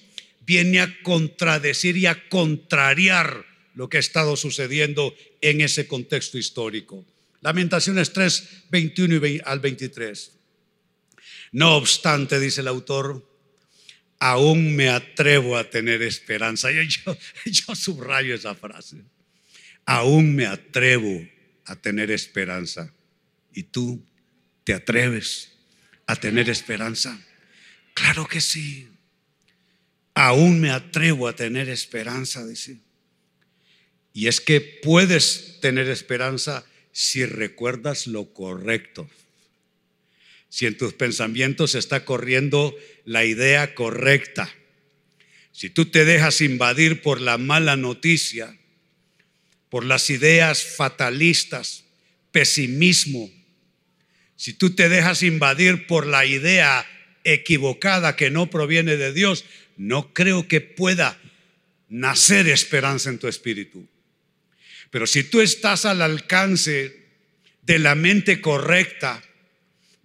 viene 0.45 0.79
a 0.79 1.01
contradecir 1.03 1.95
y 1.95 2.07
a 2.07 2.27
contrariar 2.27 3.45
lo 3.75 3.87
que 3.87 3.97
ha 3.97 3.99
estado 3.99 4.35
sucediendo 4.35 5.15
en 5.41 5.61
ese 5.61 5.87
contexto 5.87 6.37
histórico. 6.37 7.05
Lamentaciones 7.41 8.11
3, 8.11 8.65
21 8.69 9.41
al 9.45 9.59
23. 9.59 10.39
No 11.51 11.75
obstante, 11.75 12.39
dice 12.39 12.61
el 12.61 12.67
autor, 12.67 13.25
aún 14.19 14.75
me 14.75 14.89
atrevo 14.89 15.57
a 15.57 15.69
tener 15.69 16.01
esperanza. 16.01 16.69
Yo, 16.71 17.17
yo, 17.45 17.75
subrayo 17.75 18.35
esa 18.35 18.55
frase. 18.55 19.03
Aún 19.85 20.35
me 20.35 20.45
atrevo 20.45 21.27
a 21.65 21.75
tener 21.75 22.11
esperanza. 22.11 22.93
¿Y 23.53 23.63
tú 23.63 24.05
te 24.63 24.73
atreves 24.73 25.53
a 26.05 26.15
tener 26.15 26.49
esperanza? 26.49 27.19
Claro 27.93 28.27
que 28.27 28.41
sí. 28.41 28.87
Aún 30.13 30.59
me 30.59 30.69
atrevo 30.69 31.27
a 31.27 31.35
tener 31.35 31.69
esperanza, 31.69 32.45
dice. 32.45 32.77
Y 34.13 34.27
es 34.27 34.41
que 34.41 34.59
puedes 34.59 35.59
tener 35.61 35.87
esperanza 35.89 36.65
si 36.99 37.25
recuerdas 37.25 38.07
lo 38.07 38.33
correcto. 38.33 39.09
Si 40.49 40.65
en 40.65 40.75
tus 40.75 40.93
pensamientos 40.93 41.73
está 41.73 42.03
corriendo 42.03 42.75
la 43.05 43.23
idea 43.23 43.73
correcta. 43.73 44.53
Si 45.53 45.69
tú 45.69 45.85
te 45.85 46.03
dejas 46.03 46.41
invadir 46.41 47.01
por 47.01 47.21
la 47.21 47.37
mala 47.37 47.77
noticia, 47.77 48.53
por 49.69 49.85
las 49.85 50.09
ideas 50.09 50.61
fatalistas, 50.61 51.85
pesimismo, 52.33 53.31
si 54.35 54.51
tú 54.51 54.71
te 54.71 54.89
dejas 54.89 55.23
invadir 55.23 55.87
por 55.87 56.05
la 56.05 56.25
idea 56.25 56.85
equivocada 57.23 58.17
que 58.17 58.29
no 58.29 58.49
proviene 58.49 58.97
de 58.97 59.13
Dios, 59.13 59.45
no 59.77 60.13
creo 60.13 60.49
que 60.49 60.59
pueda 60.59 61.17
nacer 61.87 62.49
esperanza 62.49 63.09
en 63.09 63.19
tu 63.19 63.29
espíritu. 63.29 63.87
Pero 64.91 65.07
si 65.07 65.23
tú 65.23 65.41
estás 65.41 65.85
al 65.85 66.01
alcance 66.01 67.07
de 67.61 67.79
la 67.79 67.95
mente 67.95 68.41
correcta, 68.41 69.23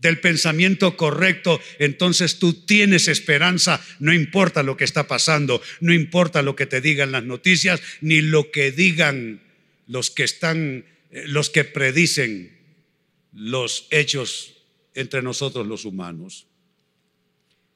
del 0.04 0.20
pensamiento 0.20 0.98
correcto, 0.98 1.62
entonces 1.78 2.38
tú 2.38 2.52
tienes 2.52 3.08
esperanza, 3.08 3.82
no 4.00 4.12
importa 4.12 4.62
lo 4.62 4.76
que 4.76 4.84
está 4.84 5.06
pasando, 5.06 5.62
no 5.80 5.94
importa 5.94 6.42
lo 6.42 6.54
que 6.56 6.66
te 6.66 6.82
digan 6.82 7.10
las 7.10 7.24
noticias, 7.24 7.80
ni 8.02 8.20
lo 8.20 8.50
que 8.50 8.70
digan 8.70 9.40
los 9.86 10.10
que 10.10 10.24
están, 10.24 10.84
eh, 11.10 11.24
los 11.26 11.48
que 11.48 11.64
predicen 11.64 12.54
los 13.32 13.88
hechos 13.90 14.54
entre 14.94 15.22
nosotros 15.22 15.66
los 15.66 15.86
humanos. 15.86 16.48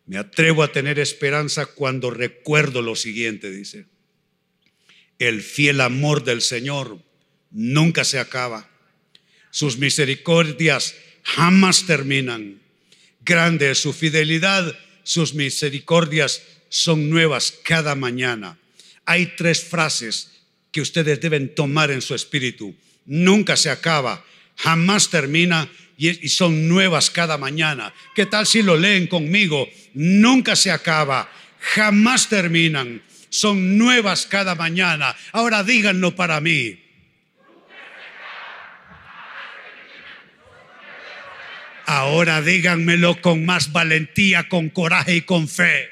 Me 0.05 0.19
atrevo 0.19 0.63
a 0.63 0.73
tener 0.73 0.99
esperanza 0.99 1.65
cuando 1.65 2.11
recuerdo 2.11 2.83
lo 2.83 2.95
siguiente, 2.95 3.51
dice. 3.51 3.87
El 5.19 5.43
fiel 5.43 5.81
amor 5.81 6.25
del 6.25 6.43
Señor 6.43 6.99
nunca 7.51 8.05
se 8.05 8.19
acaba. 8.19 8.69
Sus 9.51 9.79
misericordias 9.79 10.95
jamás 11.23 11.87
terminan. 11.87 12.61
Grande 13.21 13.71
es 13.71 13.79
su 13.79 13.93
fidelidad, 13.93 14.79
sus 15.03 15.35
misericordias 15.35 16.43
son 16.69 17.11
nuevas 17.11 17.53
cada 17.65 17.95
mañana. 17.95 18.59
Hay 19.05 19.35
tres 19.37 19.65
frases 19.65 20.31
que 20.71 20.81
ustedes 20.81 21.21
deben 21.21 21.55
tomar 21.55 21.91
en 21.91 22.03
su 22.03 22.15
espíritu. 22.15 22.75
Nunca 23.07 23.57
se 23.57 23.71
acaba, 23.71 24.25
jamás 24.57 25.11
termina 25.11 25.71
y 25.97 26.29
son 26.29 26.69
nuevas 26.69 27.11
cada 27.11 27.39
mañana. 27.39 27.93
¿Qué 28.15 28.27
tal 28.27 28.47
si 28.47 28.63
lo 28.63 28.77
leen 28.77 29.09
conmigo? 29.09 29.69
Nunca 29.95 30.55
se 30.55 30.71
acaba, 30.71 31.31
jamás 31.59 32.29
terminan, 32.29 33.03
son 33.31 33.79
nuevas 33.79 34.27
cada 34.27 34.55
mañana. 34.55 35.15
Ahora 35.33 35.63
díganlo 35.63 36.15
para 36.15 36.41
mí. 36.41 36.85
Ahora 41.87 42.43
díganmelo 42.43 43.21
con 43.23 43.47
más 43.47 43.73
valentía, 43.73 44.47
con 44.49 44.69
coraje 44.69 45.17
y 45.17 45.21
con 45.23 45.49
fe. 45.49 45.91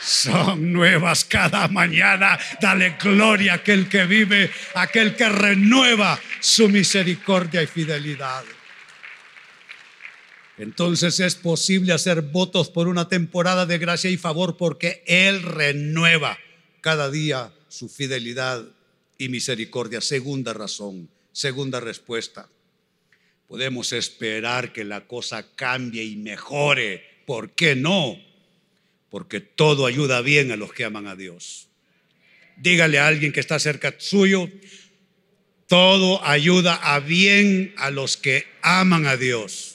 Son 0.00 0.72
nuevas 0.72 1.24
cada 1.24 1.68
mañana. 1.68 2.38
Dale 2.60 2.96
gloria 2.98 3.52
a 3.52 3.56
aquel 3.56 3.88
que 3.88 4.04
vive, 4.06 4.50
aquel 4.74 5.14
que 5.14 5.28
renueva 5.28 6.18
su 6.40 6.68
misericordia 6.68 7.62
y 7.62 7.66
fidelidad. 7.66 8.42
Entonces 10.58 11.18
es 11.20 11.34
posible 11.34 11.92
hacer 11.92 12.22
votos 12.22 12.70
por 12.70 12.88
una 12.88 13.08
temporada 13.08 13.66
de 13.66 13.78
gracia 13.78 14.10
y 14.10 14.16
favor 14.16 14.56
porque 14.56 15.02
Él 15.06 15.42
renueva 15.42 16.38
cada 16.80 17.10
día 17.10 17.52
su 17.68 17.88
fidelidad 17.88 18.64
y 19.16 19.28
misericordia. 19.28 20.00
Segunda 20.00 20.52
razón, 20.52 21.08
segunda 21.32 21.80
respuesta. 21.80 22.48
Podemos 23.48 23.92
esperar 23.92 24.72
que 24.72 24.84
la 24.84 25.06
cosa 25.06 25.46
cambie 25.54 26.04
y 26.04 26.16
mejore. 26.16 27.04
¿Por 27.26 27.52
qué 27.52 27.76
no? 27.76 28.16
Porque 29.10 29.40
todo 29.40 29.86
ayuda 29.86 30.20
bien 30.22 30.52
a 30.52 30.56
los 30.56 30.72
que 30.72 30.84
aman 30.84 31.06
a 31.06 31.16
Dios. 31.16 31.68
Dígale 32.56 32.98
a 32.98 33.06
alguien 33.06 33.32
que 33.32 33.40
está 33.40 33.58
cerca 33.58 33.94
suyo, 33.98 34.48
todo 35.66 36.24
ayuda 36.24 36.74
a 36.74 37.00
bien 37.00 37.74
a 37.78 37.90
los 37.90 38.16
que 38.16 38.46
aman 38.62 39.06
a 39.06 39.16
Dios. 39.16 39.71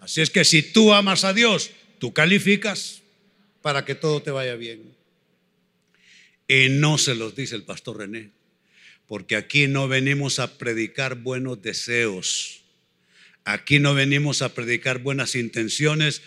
Así 0.00 0.20
es 0.22 0.30
que 0.30 0.44
si 0.44 0.62
tú 0.62 0.92
amas 0.92 1.24
a 1.24 1.32
Dios, 1.32 1.70
tú 1.98 2.12
calificas 2.12 3.02
para 3.62 3.84
que 3.84 3.94
todo 3.94 4.22
te 4.22 4.30
vaya 4.30 4.56
bien. 4.56 4.82
Y 6.48 6.68
no 6.70 6.98
se 6.98 7.14
los 7.14 7.36
dice 7.36 7.54
el 7.54 7.62
pastor 7.62 7.98
René, 7.98 8.30
porque 9.06 9.36
aquí 9.36 9.68
no 9.68 9.86
venimos 9.86 10.38
a 10.38 10.58
predicar 10.58 11.16
buenos 11.16 11.62
deseos. 11.62 12.62
Aquí 13.44 13.78
no 13.78 13.94
venimos 13.94 14.42
a 14.42 14.54
predicar 14.54 14.98
buenas 14.98 15.34
intenciones, 15.34 16.22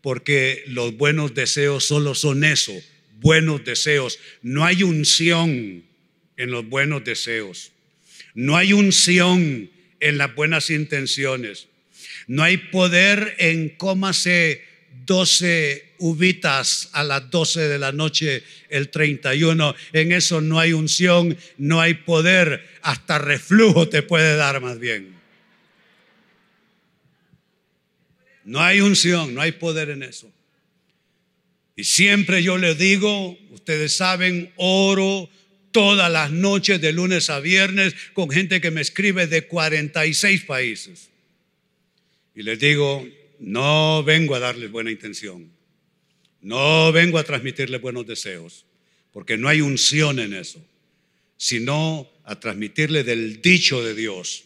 porque 0.00 0.62
los 0.66 0.96
buenos 0.96 1.34
deseos 1.34 1.84
solo 1.86 2.14
son 2.14 2.44
eso, 2.44 2.74
buenos 3.20 3.64
deseos. 3.64 4.18
No 4.42 4.64
hay 4.64 4.82
unción 4.82 5.84
en 6.36 6.50
los 6.50 6.68
buenos 6.68 7.04
deseos. 7.04 7.72
No 8.34 8.56
hay 8.56 8.74
unción 8.74 9.70
en 10.00 10.18
las 10.18 10.34
buenas 10.34 10.70
intenciones. 10.70 11.68
No 12.26 12.42
hay 12.42 12.56
poder 12.56 13.34
en 13.38 13.70
cómase 13.70 14.62
12 15.06 15.94
uvitas 15.98 16.88
a 16.92 17.04
las 17.04 17.30
12 17.30 17.68
de 17.68 17.78
la 17.78 17.92
noche 17.92 18.42
el 18.68 18.90
31. 18.90 19.74
En 19.92 20.12
eso 20.12 20.40
no 20.40 20.58
hay 20.58 20.72
unción, 20.72 21.36
no 21.58 21.80
hay 21.80 21.94
poder. 21.94 22.66
Hasta 22.82 23.18
reflujo 23.18 23.88
te 23.88 24.02
puede 24.02 24.36
dar 24.36 24.60
más 24.60 24.78
bien. 24.78 25.14
No 28.44 28.60
hay 28.60 28.80
unción, 28.80 29.34
no 29.34 29.40
hay 29.40 29.52
poder 29.52 29.90
en 29.90 30.02
eso. 30.02 30.30
Y 31.76 31.84
siempre 31.84 32.42
yo 32.42 32.58
les 32.58 32.78
digo, 32.78 33.36
ustedes 33.50 33.96
saben, 33.96 34.52
oro 34.56 35.28
todas 35.72 36.10
las 36.12 36.30
noches 36.30 36.80
de 36.80 36.92
lunes 36.92 37.30
a 37.30 37.40
viernes 37.40 37.94
con 38.12 38.30
gente 38.30 38.60
que 38.60 38.70
me 38.70 38.80
escribe 38.80 39.26
de 39.26 39.46
46 39.48 40.44
países. 40.44 41.08
Y 42.34 42.42
les 42.42 42.58
digo, 42.58 43.06
no 43.38 44.02
vengo 44.04 44.34
a 44.34 44.40
darles 44.40 44.70
buena 44.70 44.90
intención, 44.90 45.50
no 46.40 46.92
vengo 46.92 47.18
a 47.18 47.24
transmitirles 47.24 47.80
buenos 47.80 48.06
deseos, 48.06 48.64
porque 49.12 49.36
no 49.36 49.48
hay 49.48 49.60
unción 49.60 50.18
en 50.18 50.34
eso, 50.34 50.64
sino 51.36 52.10
a 52.24 52.38
transmitirle 52.38 53.04
del 53.04 53.40
dicho 53.40 53.84
de 53.84 53.94
Dios. 53.94 54.44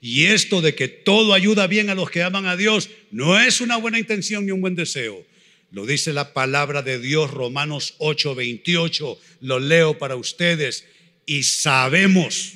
Y 0.00 0.24
esto 0.24 0.60
de 0.60 0.74
que 0.74 0.88
todo 0.88 1.34
ayuda 1.34 1.66
bien 1.66 1.90
a 1.90 1.94
los 1.94 2.10
que 2.10 2.22
aman 2.22 2.46
a 2.46 2.56
Dios 2.56 2.90
no 3.10 3.38
es 3.38 3.60
una 3.60 3.76
buena 3.76 3.98
intención 3.98 4.46
ni 4.46 4.52
un 4.52 4.60
buen 4.60 4.74
deseo, 4.74 5.24
lo 5.72 5.86
dice 5.86 6.12
la 6.12 6.32
palabra 6.32 6.82
de 6.82 6.98
Dios, 6.98 7.30
Romanos 7.30 7.94
8, 7.98 8.34
28. 8.34 9.18
Lo 9.42 9.60
leo 9.60 9.98
para 9.98 10.16
ustedes. 10.16 10.86
Y 11.26 11.44
sabemos. 11.44 12.54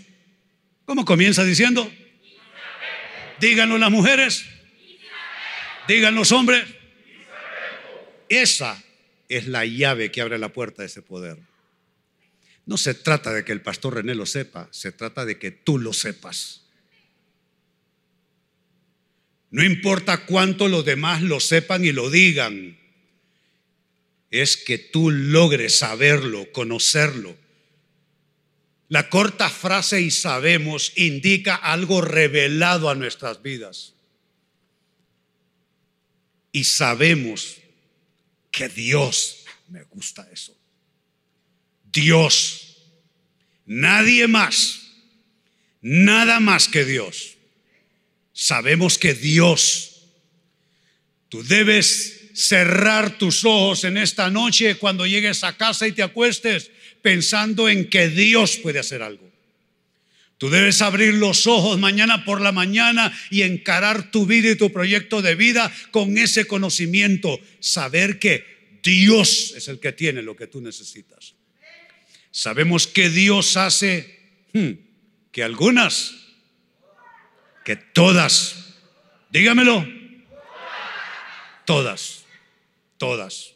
¿Cómo 0.84 1.04
comienza 1.04 1.44
diciendo? 1.44 1.90
Díganlo 3.40 3.78
las 3.78 3.90
mujeres. 3.90 4.44
Digan 5.88 6.14
los 6.14 6.32
hombres. 6.32 6.64
Esa 8.28 8.82
es 9.28 9.46
la 9.46 9.64
llave 9.64 10.10
que 10.10 10.20
abre 10.20 10.38
la 10.38 10.52
puerta 10.52 10.82
de 10.82 10.86
ese 10.86 11.02
poder. 11.02 11.38
No 12.66 12.76
se 12.76 12.94
trata 12.94 13.32
de 13.32 13.44
que 13.44 13.52
el 13.52 13.60
pastor 13.60 13.94
René 13.94 14.14
lo 14.14 14.26
sepa, 14.26 14.68
se 14.70 14.92
trata 14.92 15.24
de 15.24 15.38
que 15.38 15.50
tú 15.50 15.78
lo 15.78 15.92
sepas. 15.92 16.62
No 19.50 19.62
importa 19.62 20.24
cuánto 20.24 20.68
los 20.68 20.84
demás 20.84 21.22
lo 21.22 21.38
sepan 21.40 21.84
y 21.84 21.92
lo 21.92 22.10
digan 22.10 22.78
es 24.40 24.56
que 24.56 24.78
tú 24.78 25.12
logres 25.12 25.78
saberlo, 25.78 26.50
conocerlo. 26.50 27.36
La 28.88 29.08
corta 29.08 29.48
frase 29.48 30.00
y 30.00 30.10
sabemos 30.10 30.92
indica 30.96 31.54
algo 31.54 32.00
revelado 32.00 32.90
a 32.90 32.96
nuestras 32.96 33.42
vidas. 33.42 33.94
Y 36.54 36.62
sabemos 36.62 37.56
que 38.52 38.68
Dios, 38.68 39.44
me 39.70 39.82
gusta 39.82 40.24
eso, 40.32 40.56
Dios, 41.92 42.76
nadie 43.66 44.28
más, 44.28 44.82
nada 45.82 46.38
más 46.38 46.68
que 46.68 46.84
Dios. 46.84 47.34
Sabemos 48.32 48.98
que 48.98 49.14
Dios, 49.14 50.04
tú 51.28 51.42
debes 51.42 52.30
cerrar 52.34 53.18
tus 53.18 53.44
ojos 53.44 53.82
en 53.82 53.96
esta 53.96 54.30
noche 54.30 54.76
cuando 54.76 55.08
llegues 55.08 55.42
a 55.42 55.56
casa 55.56 55.88
y 55.88 55.92
te 55.92 56.04
acuestes 56.04 56.70
pensando 57.02 57.68
en 57.68 57.90
que 57.90 58.08
Dios 58.08 58.58
puede 58.58 58.78
hacer 58.78 59.02
algo. 59.02 59.28
Tú 60.44 60.50
debes 60.50 60.82
abrir 60.82 61.14
los 61.14 61.46
ojos 61.46 61.78
mañana 61.78 62.26
por 62.26 62.42
la 62.42 62.52
mañana 62.52 63.18
y 63.30 63.40
encarar 63.40 64.10
tu 64.10 64.26
vida 64.26 64.50
y 64.50 64.56
tu 64.56 64.70
proyecto 64.70 65.22
de 65.22 65.36
vida 65.36 65.72
con 65.90 66.18
ese 66.18 66.46
conocimiento. 66.46 67.40
Saber 67.60 68.18
que 68.18 68.78
Dios 68.82 69.54
es 69.56 69.68
el 69.68 69.80
que 69.80 69.92
tiene 69.92 70.20
lo 70.20 70.36
que 70.36 70.46
tú 70.46 70.60
necesitas. 70.60 71.34
Sabemos 72.30 72.86
que 72.86 73.08
Dios 73.08 73.56
hace 73.56 74.20
hmm, 74.52 74.72
que 75.32 75.42
algunas, 75.42 76.14
que 77.64 77.76
todas, 77.76 78.74
dígamelo, 79.30 79.88
todas 81.64 82.24
todas, 82.98 83.54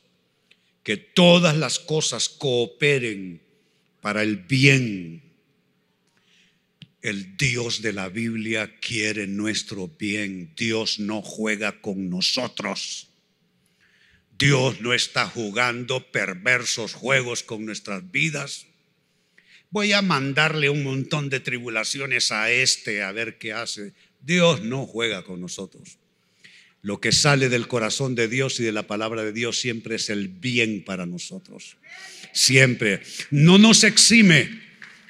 que 0.82 0.96
todas 0.96 1.54
las 1.54 1.78
cosas 1.78 2.30
cooperen 2.30 3.42
para 4.00 4.22
el 4.22 4.36
bien. 4.36 5.27
El 7.00 7.36
Dios 7.36 7.80
de 7.80 7.92
la 7.92 8.08
Biblia 8.08 8.76
quiere 8.80 9.26
nuestro 9.26 9.88
bien. 9.88 10.52
Dios 10.56 10.98
no 10.98 11.22
juega 11.22 11.80
con 11.80 12.10
nosotros. 12.10 13.08
Dios 14.38 14.80
no 14.80 14.94
está 14.94 15.26
jugando 15.26 16.10
perversos 16.10 16.94
juegos 16.94 17.42
con 17.42 17.64
nuestras 17.66 18.10
vidas. 18.10 18.66
Voy 19.70 19.92
a 19.92 20.02
mandarle 20.02 20.70
un 20.70 20.82
montón 20.82 21.28
de 21.28 21.40
tribulaciones 21.40 22.32
a 22.32 22.50
este 22.50 23.02
a 23.02 23.12
ver 23.12 23.38
qué 23.38 23.52
hace. 23.52 23.92
Dios 24.20 24.62
no 24.62 24.86
juega 24.86 25.24
con 25.24 25.40
nosotros. 25.40 25.98
Lo 26.82 27.00
que 27.00 27.12
sale 27.12 27.48
del 27.48 27.68
corazón 27.68 28.14
de 28.14 28.28
Dios 28.28 28.60
y 28.60 28.64
de 28.64 28.72
la 28.72 28.86
palabra 28.86 29.24
de 29.24 29.32
Dios 29.32 29.60
siempre 29.60 29.96
es 29.96 30.10
el 30.10 30.28
bien 30.28 30.84
para 30.84 31.06
nosotros. 31.06 31.76
Siempre. 32.32 33.02
No 33.30 33.58
nos 33.58 33.82
exime, 33.84 34.62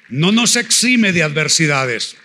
no 0.09 0.31
nos 0.31 0.55
exime 0.55 1.11
de 1.13 1.23
adversidades. 1.23 2.15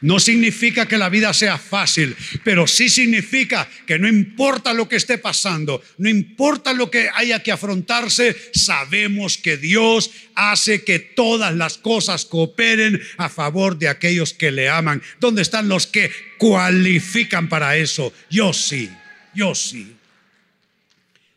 No 0.00 0.20
significa 0.20 0.86
que 0.86 0.98
la 0.98 1.08
vida 1.08 1.32
sea 1.32 1.56
fácil, 1.56 2.14
pero 2.42 2.66
sí 2.66 2.90
significa 2.90 3.66
que 3.86 3.98
no 3.98 4.06
importa 4.06 4.74
lo 4.74 4.86
que 4.86 4.96
esté 4.96 5.16
pasando, 5.16 5.82
no 5.96 6.10
importa 6.10 6.74
lo 6.74 6.90
que 6.90 7.08
haya 7.14 7.42
que 7.42 7.52
afrontarse, 7.52 8.36
sabemos 8.52 9.38
que 9.38 9.56
Dios 9.56 10.10
hace 10.34 10.84
que 10.84 10.98
todas 10.98 11.54
las 11.54 11.78
cosas 11.78 12.26
cooperen 12.26 13.00
a 13.16 13.30
favor 13.30 13.78
de 13.78 13.88
aquellos 13.88 14.34
que 14.34 14.50
le 14.50 14.68
aman. 14.68 15.02
¿Dónde 15.20 15.40
están 15.40 15.68
los 15.68 15.86
que 15.86 16.10
cualifican 16.36 17.48
para 17.48 17.78
eso? 17.78 18.12
Yo 18.28 18.52
sí, 18.52 18.90
yo 19.34 19.54
sí. 19.54 19.96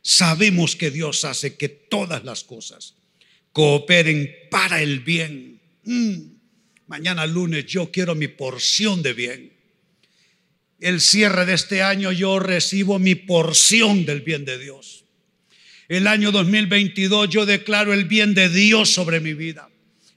Sabemos 0.02 0.76
que 0.76 0.92
Dios 0.92 1.24
hace 1.24 1.56
que 1.56 1.70
todas 1.70 2.26
las 2.26 2.44
cosas 2.44 2.96
cooperen 3.54 4.30
para 4.52 4.82
el 4.82 5.00
bien. 5.00 5.57
Mm. 5.88 6.36
Mañana 6.88 7.26
lunes 7.26 7.66
yo 7.66 7.92
quiero 7.92 8.14
mi 8.14 8.28
porción 8.28 9.02
de 9.02 9.14
bien. 9.14 9.54
El 10.80 11.02
cierre 11.02 11.46
de 11.46 11.54
este 11.54 11.82
año 11.82 12.12
yo 12.12 12.40
recibo 12.40 13.00
mi 13.00 13.16
porción 13.16 14.06
del 14.06 14.22
bien 14.22 14.46
de 14.46 14.60
Dios. 14.60 15.06
El 15.88 16.08
año 16.08 16.32
2022 16.32 17.30
yo 17.30 17.46
declaro 17.46 17.94
el 17.94 18.06
bien 18.06 18.34
de 18.34 18.50
Dios 18.50 18.90
sobre 18.90 19.22
mi 19.22 19.34
vida, 19.34 19.70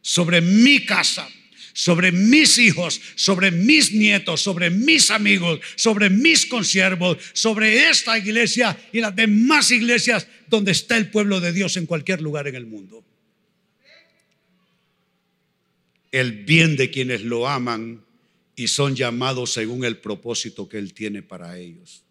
sobre 0.03 0.41
mi 0.41 0.85
casa, 0.85 1.29
sobre 1.73 2.11
mis 2.11 2.59
hijos, 2.59 3.01
sobre 3.15 3.53
mis 3.53 3.93
nietos, 3.93 4.41
sobre 4.41 4.71
mis 4.71 5.11
amigos, 5.13 5.61
sobre 5.77 6.11
mis 6.11 6.47
consiervos, 6.47 7.19
sobre 7.33 7.89
esta 7.89 8.19
iglesia 8.19 8.77
y 8.93 9.01
las 9.01 9.15
demás 9.15 9.71
iglesias 9.71 10.27
donde 10.49 10.73
está 10.73 10.97
el 10.97 11.11
pueblo 11.11 11.41
de 11.41 11.53
Dios 11.53 11.77
en 11.77 11.87
cualquier 11.87 12.21
lugar 12.21 12.49
en 12.49 12.57
el 12.57 12.67
mundo 12.67 13.05
el 16.13 16.45
bien 16.45 16.77
de 16.77 16.91
quienes 16.91 17.23
lo 17.23 17.49
aman 17.49 18.05
y 18.57 18.69
son 18.69 18.97
llamados 18.97 19.53
según 19.53 19.85
el 19.85 19.99
propósito 19.99 20.69
que 20.69 20.79
Él 20.79 20.93
tiene 20.93 21.23
para 21.23 21.59
ellos. 21.59 22.05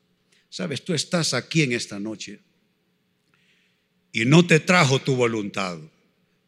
Sabes, 0.49 0.83
tú 0.83 0.93
estás 0.93 1.33
aquí 1.33 1.61
en 1.61 1.73
esta 1.73 1.99
noche 1.99 2.39
y 4.11 4.25
no 4.25 4.45
te 4.45 4.59
trajo 4.59 4.99
tu 4.99 5.15
voluntad, 5.15 5.77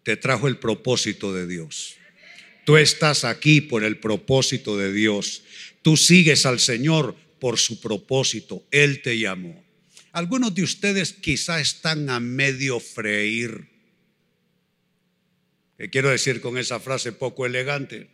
te 0.04 0.18
trajo 0.18 0.48
el 0.48 0.58
propósito 0.58 1.34
de 1.34 1.46
Dios. 1.46 1.96
Tú 2.66 2.78
estás 2.78 3.24
aquí 3.24 3.62
por 3.62 3.84
el 3.84 3.98
propósito 3.98 4.78
de 4.78 4.94
Dios. 4.94 5.44
Tú 5.82 5.98
sigues 5.98 6.46
al 6.46 6.60
Señor 6.60 7.16
por 7.40 7.58
su 7.58 7.80
propósito. 7.80 8.64
Él 8.72 9.02
te 9.02 9.18
llamó. 9.18 9.64
Algunos 10.12 10.54
de 10.54 10.64
ustedes 10.64 11.14
quizá 11.14 11.60
están 11.60 12.10
a 12.10 12.20
medio 12.20 12.80
freír 12.80 13.71
¿Qué 15.82 15.90
quiero 15.90 16.12
decir 16.12 16.42
con 16.42 16.60
esa 16.60 16.80
frase 16.80 17.12
poco 17.12 17.48
elegante? 17.48 18.08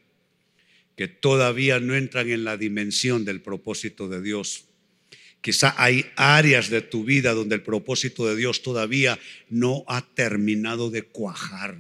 que 0.96 1.10
todavía 1.10 1.82
no 1.82 1.96
entran 1.96 2.32
en 2.32 2.46
la 2.46 2.56
dimensión 2.56 3.26
del 3.26 3.42
propósito 3.42 4.08
de 4.08 4.22
Dios. 4.22 4.64
Quizá 5.42 5.76
hay 5.78 6.08
áreas 6.16 6.70
de 6.70 6.82
tu 6.82 7.04
vida 7.04 7.34
donde 7.34 7.56
el 7.56 7.62
propósito 7.62 8.26
de 8.26 8.38
Dios 8.38 8.64
todavía 8.64 9.20
no 9.50 9.84
ha 9.88 10.02
terminado 10.16 10.90
de 10.90 11.04
cuajar. 11.04 11.78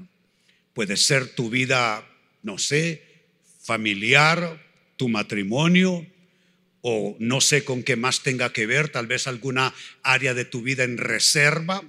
Puede 0.73 0.97
ser 0.97 1.30
tu 1.30 1.50
vida, 1.50 2.06
no 2.43 2.60
sé, 2.60 3.02
familiar, 3.63 4.62
tu 4.97 5.10
matrimonio, 5.10 6.06
o 6.82 7.17
no 7.19 7.41
sé 7.41 7.65
con 7.65 7.84
qué 7.84 7.95
más 7.95 8.21
tenga 8.21 8.54
que 8.54 8.67
ver, 8.67 8.89
tal 8.89 9.08
vez 9.08 9.28
alguna 9.28 9.73
área 10.04 10.34
de 10.34 10.45
tu 10.45 10.62
vida 10.62 10.84
en 10.84 10.97
reserva, 10.97 11.84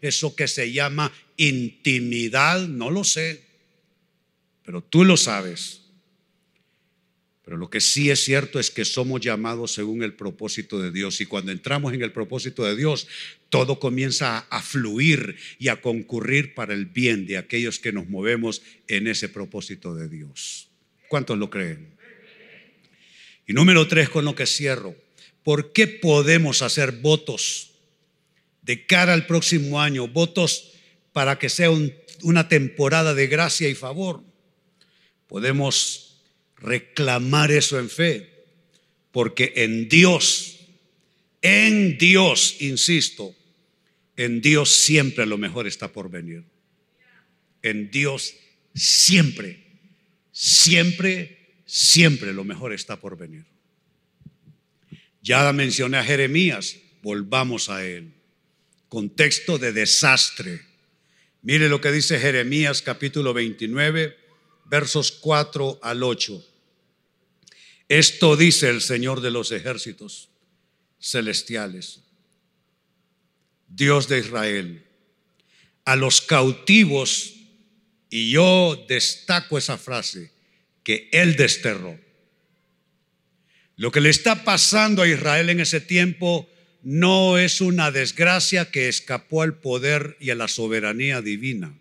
eso 0.00 0.34
que 0.34 0.48
se 0.48 0.72
llama 0.72 1.12
intimidad, 1.36 2.66
no 2.68 2.90
lo 2.90 3.04
sé, 3.04 3.42
pero 4.64 4.82
tú 4.82 5.04
lo 5.04 5.16
sabes. 5.16 5.82
Pero 7.44 7.56
lo 7.56 7.70
que 7.70 7.80
sí 7.80 8.08
es 8.10 8.22
cierto 8.24 8.60
es 8.60 8.70
que 8.70 8.84
somos 8.84 9.20
llamados 9.20 9.72
según 9.72 10.02
el 10.02 10.14
propósito 10.14 10.80
de 10.80 10.92
Dios 10.92 11.20
y 11.20 11.26
cuando 11.26 11.50
entramos 11.50 11.92
en 11.92 12.02
el 12.02 12.12
propósito 12.12 12.64
de 12.64 12.76
Dios, 12.76 13.08
todo 13.50 13.80
comienza 13.80 14.38
a 14.38 14.62
fluir 14.62 15.36
y 15.58 15.68
a 15.68 15.80
concurrir 15.80 16.54
para 16.54 16.72
el 16.72 16.86
bien 16.86 17.26
de 17.26 17.36
aquellos 17.36 17.80
que 17.80 17.92
nos 17.92 18.08
movemos 18.08 18.62
en 18.86 19.08
ese 19.08 19.28
propósito 19.28 19.94
de 19.94 20.08
Dios. 20.08 20.68
¿Cuántos 21.08 21.36
lo 21.36 21.50
creen? 21.50 21.92
Y 23.46 23.52
número 23.52 23.88
tres, 23.88 24.08
con 24.08 24.24
lo 24.24 24.34
que 24.36 24.46
cierro, 24.46 24.94
¿por 25.42 25.72
qué 25.72 25.88
podemos 25.88 26.62
hacer 26.62 26.92
votos 26.92 27.72
de 28.62 28.86
cara 28.86 29.12
al 29.12 29.26
próximo 29.26 29.80
año? 29.80 30.06
Votos 30.06 30.71
para 31.12 31.38
que 31.38 31.48
sea 31.48 31.70
una 32.22 32.48
temporada 32.48 33.14
de 33.14 33.26
gracia 33.26 33.68
y 33.68 33.74
favor. 33.74 34.22
Podemos 35.26 36.22
reclamar 36.56 37.50
eso 37.50 37.78
en 37.78 37.90
fe, 37.90 38.46
porque 39.10 39.52
en 39.56 39.88
Dios, 39.88 40.60
en 41.42 41.98
Dios, 41.98 42.56
insisto, 42.60 43.34
en 44.16 44.40
Dios 44.40 44.70
siempre 44.70 45.26
lo 45.26 45.38
mejor 45.38 45.66
está 45.66 45.92
por 45.92 46.10
venir. 46.10 46.44
En 47.62 47.90
Dios 47.90 48.34
siempre, 48.74 49.64
siempre, 50.32 51.54
siempre 51.66 52.32
lo 52.32 52.44
mejor 52.44 52.72
está 52.72 53.00
por 53.00 53.16
venir. 53.16 53.44
Ya 55.22 55.52
mencioné 55.52 55.98
a 55.98 56.04
Jeremías, 56.04 56.76
volvamos 57.02 57.68
a 57.68 57.84
él. 57.84 58.12
Contexto 58.88 59.58
de 59.58 59.72
desastre. 59.72 60.71
Mire 61.42 61.68
lo 61.68 61.80
que 61.80 61.90
dice 61.90 62.20
Jeremías 62.20 62.82
capítulo 62.82 63.34
29, 63.34 64.16
versos 64.66 65.10
4 65.10 65.80
al 65.82 66.04
8. 66.04 66.40
Esto 67.88 68.36
dice 68.36 68.70
el 68.70 68.80
Señor 68.80 69.20
de 69.20 69.32
los 69.32 69.50
ejércitos 69.50 70.28
celestiales, 71.00 72.00
Dios 73.66 74.06
de 74.06 74.20
Israel, 74.20 74.86
a 75.84 75.96
los 75.96 76.20
cautivos, 76.20 77.34
y 78.08 78.30
yo 78.30 78.86
destaco 78.88 79.58
esa 79.58 79.78
frase, 79.78 80.30
que 80.84 81.08
Él 81.10 81.34
desterró. 81.34 81.98
Lo 83.74 83.90
que 83.90 84.00
le 84.00 84.10
está 84.10 84.44
pasando 84.44 85.02
a 85.02 85.08
Israel 85.08 85.50
en 85.50 85.58
ese 85.58 85.80
tiempo 85.80 86.48
no 86.82 87.38
es 87.38 87.60
una 87.60 87.90
desgracia 87.90 88.70
que 88.70 88.88
escapó 88.88 89.42
al 89.42 89.58
poder 89.58 90.16
y 90.20 90.30
a 90.30 90.34
la 90.34 90.48
soberanía 90.48 91.20
divina, 91.22 91.72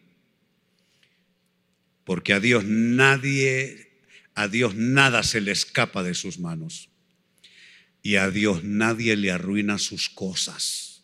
porque 2.04 2.34
a 2.34 2.40
Dios 2.40 2.64
nadie 2.66 3.92
a 4.34 4.48
Dios 4.48 4.76
nada 4.76 5.24
se 5.24 5.42
le 5.42 5.52
escapa 5.52 6.04
de 6.04 6.14
sus 6.14 6.40
manos. 6.40 6.90
Y 8.02 8.16
a 8.16 8.32
Dios 8.32 8.64
nadie 8.64 9.16
le 9.16 9.32
arruina 9.32 9.78
sus 9.78 10.10
cosas. 10.10 11.04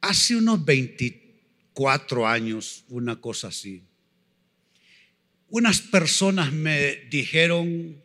Hace 0.00 0.36
unos 0.36 0.64
24 0.64 2.26
años, 2.26 2.84
una 2.88 3.20
cosa 3.20 3.48
así, 3.48 3.82
unas 5.48 5.80
personas 5.80 6.52
me 6.52 6.96
dijeron 7.10 8.02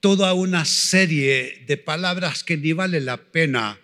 toda 0.00 0.34
una 0.34 0.64
serie 0.64 1.64
de 1.66 1.76
palabras 1.76 2.44
que 2.44 2.56
ni 2.56 2.72
vale 2.72 3.00
la 3.00 3.16
pena 3.16 3.78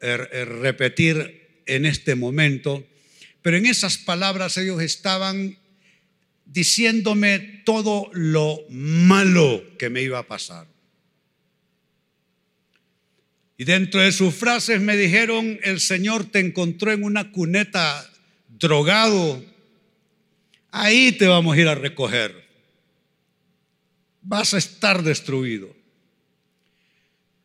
eh, 0.00 0.18
eh, 0.32 0.44
repetir 0.44 1.62
en 1.66 1.86
este 1.86 2.14
momento, 2.14 2.86
pero 3.42 3.56
en 3.56 3.66
esas 3.66 3.96
palabras 3.98 4.56
ellos 4.56 4.82
estaban 4.82 5.56
diciéndome 6.44 7.62
todo 7.64 8.10
lo 8.12 8.60
malo 8.68 9.64
que 9.78 9.90
me 9.90 10.02
iba 10.02 10.18
a 10.18 10.26
pasar. 10.26 10.66
Y 13.56 13.64
dentro 13.64 14.00
de 14.00 14.12
sus 14.12 14.34
frases 14.34 14.80
me 14.80 14.96
dijeron, 14.96 15.58
el 15.62 15.80
Señor 15.80 16.24
te 16.24 16.40
encontró 16.40 16.92
en 16.92 17.04
una 17.04 17.30
cuneta 17.30 18.10
drogado, 18.48 19.42
ahí 20.70 21.12
te 21.12 21.26
vamos 21.26 21.56
a 21.56 21.60
ir 21.60 21.68
a 21.68 21.74
recoger. 21.74 22.43
Vas 24.24 24.54
a 24.54 24.58
estar 24.58 25.02
destruido. 25.02 25.74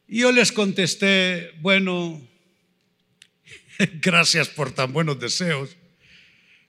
Y 0.08 0.22
yo 0.22 0.32
les 0.32 0.52
contesté, 0.52 1.52
bueno, 1.60 2.20
gracias 4.02 4.50
por 4.50 4.72
tan 4.72 4.92
buenos 4.92 5.20
deseos, 5.20 5.76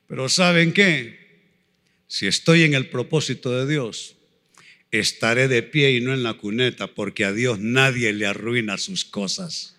pero 0.07 0.29
¿saben 0.29 0.73
qué? 0.73 1.18
Si 2.07 2.27
estoy 2.27 2.64
en 2.64 2.75
el 2.75 2.88
propósito 2.88 3.57
de 3.57 3.73
Dios, 3.73 4.16
estaré 4.90 5.46
de 5.46 5.62
pie 5.62 5.92
y 5.92 6.01
no 6.01 6.12
en 6.12 6.25
la 6.25 6.35
cuneta, 6.35 6.88
porque 6.88 7.25
a 7.25 7.33
Dios 7.33 7.61
nadie 7.61 8.12
le 8.12 8.27
arruina 8.27 8.77
sus 8.77 9.05
cosas. 9.05 9.77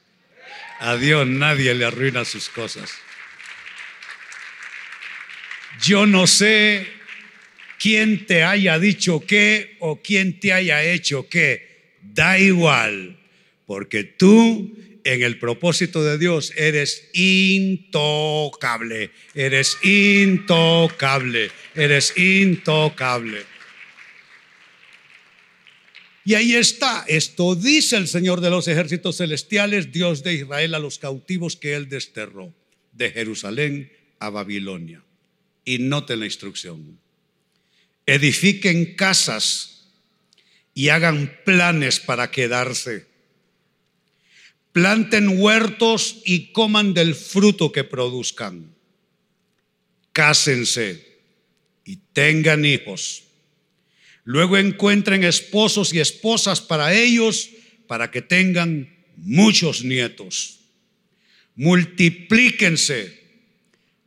A 0.80 0.96
Dios 0.96 1.28
nadie 1.28 1.76
le 1.76 1.86
arruina 1.86 2.24
sus 2.26 2.50
cosas. 2.50 2.89
Yo 5.84 6.06
no 6.06 6.26
sé 6.26 6.88
quién 7.82 8.28
te 8.28 8.44
haya 8.44 8.78
dicho 8.78 9.22
qué 9.26 9.76
o 9.80 10.02
quién 10.02 10.39
te 10.39 10.54
haya 10.54 10.84
hecho 10.84 11.28
qué. 11.28 11.98
Da 12.02 12.38
igual, 12.38 13.20
porque 13.65 14.04
tú 14.04 14.78
en 15.04 15.24
el 15.24 15.39
propósito 15.39 16.04
de 16.04 16.20
Dios 16.20 16.54
eres 16.56 17.10
intocable, 17.13 19.10
eres 19.34 19.78
intocable, 19.84 21.50
eres 21.74 22.15
intocable. 22.17 23.46
Y 26.24 26.36
ahí 26.36 26.54
está, 26.54 27.04
esto 27.08 27.56
dice 27.56 27.98
el 27.98 28.08
Señor 28.08 28.41
de 28.41 28.52
los 28.52 28.67
ejércitos 28.67 29.17
celestiales, 29.17 29.91
Dios 29.91 30.22
de 30.22 30.36
Israel, 30.36 30.76
a 30.76 30.80
los 30.80 31.00
cautivos 31.00 31.56
que 31.56 31.74
él 31.74 31.89
desterró 31.89 32.54
de 32.91 33.10
Jerusalén 33.10 33.91
a 34.20 34.30
Babilonia. 34.30 35.04
Y 35.65 35.80
noten 35.80 36.20
la 36.20 36.26
instrucción. 36.26 37.00
Edifiquen 38.06 38.96
casas 38.96 39.88
y 40.74 40.90
hagan 40.90 41.40
planes 41.46 42.00
para 42.00 42.32
quedarse 42.32 43.12
planten 44.72 45.40
huertos 45.42 46.22
y 46.26 46.52
coman 46.52 46.94
del 46.94 47.16
fruto 47.16 47.72
que 47.72 47.84
produzcan. 47.84 48.74
Cásense 50.14 51.20
y 51.86 51.98
tengan 52.14 52.66
hijos. 52.66 53.24
Luego 54.24 54.58
encuentren 54.58 55.24
esposos 55.24 55.94
y 55.94 56.00
esposas 56.00 56.62
para 56.62 56.94
ellos, 56.94 57.50
para 57.88 58.12
que 58.12 58.22
tengan 58.22 58.90
muchos 59.18 59.84
nietos. 59.84 60.60
Multiplíquense, 61.56 63.20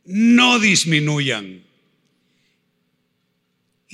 no 0.05 0.59
disminuyan. 0.59 1.64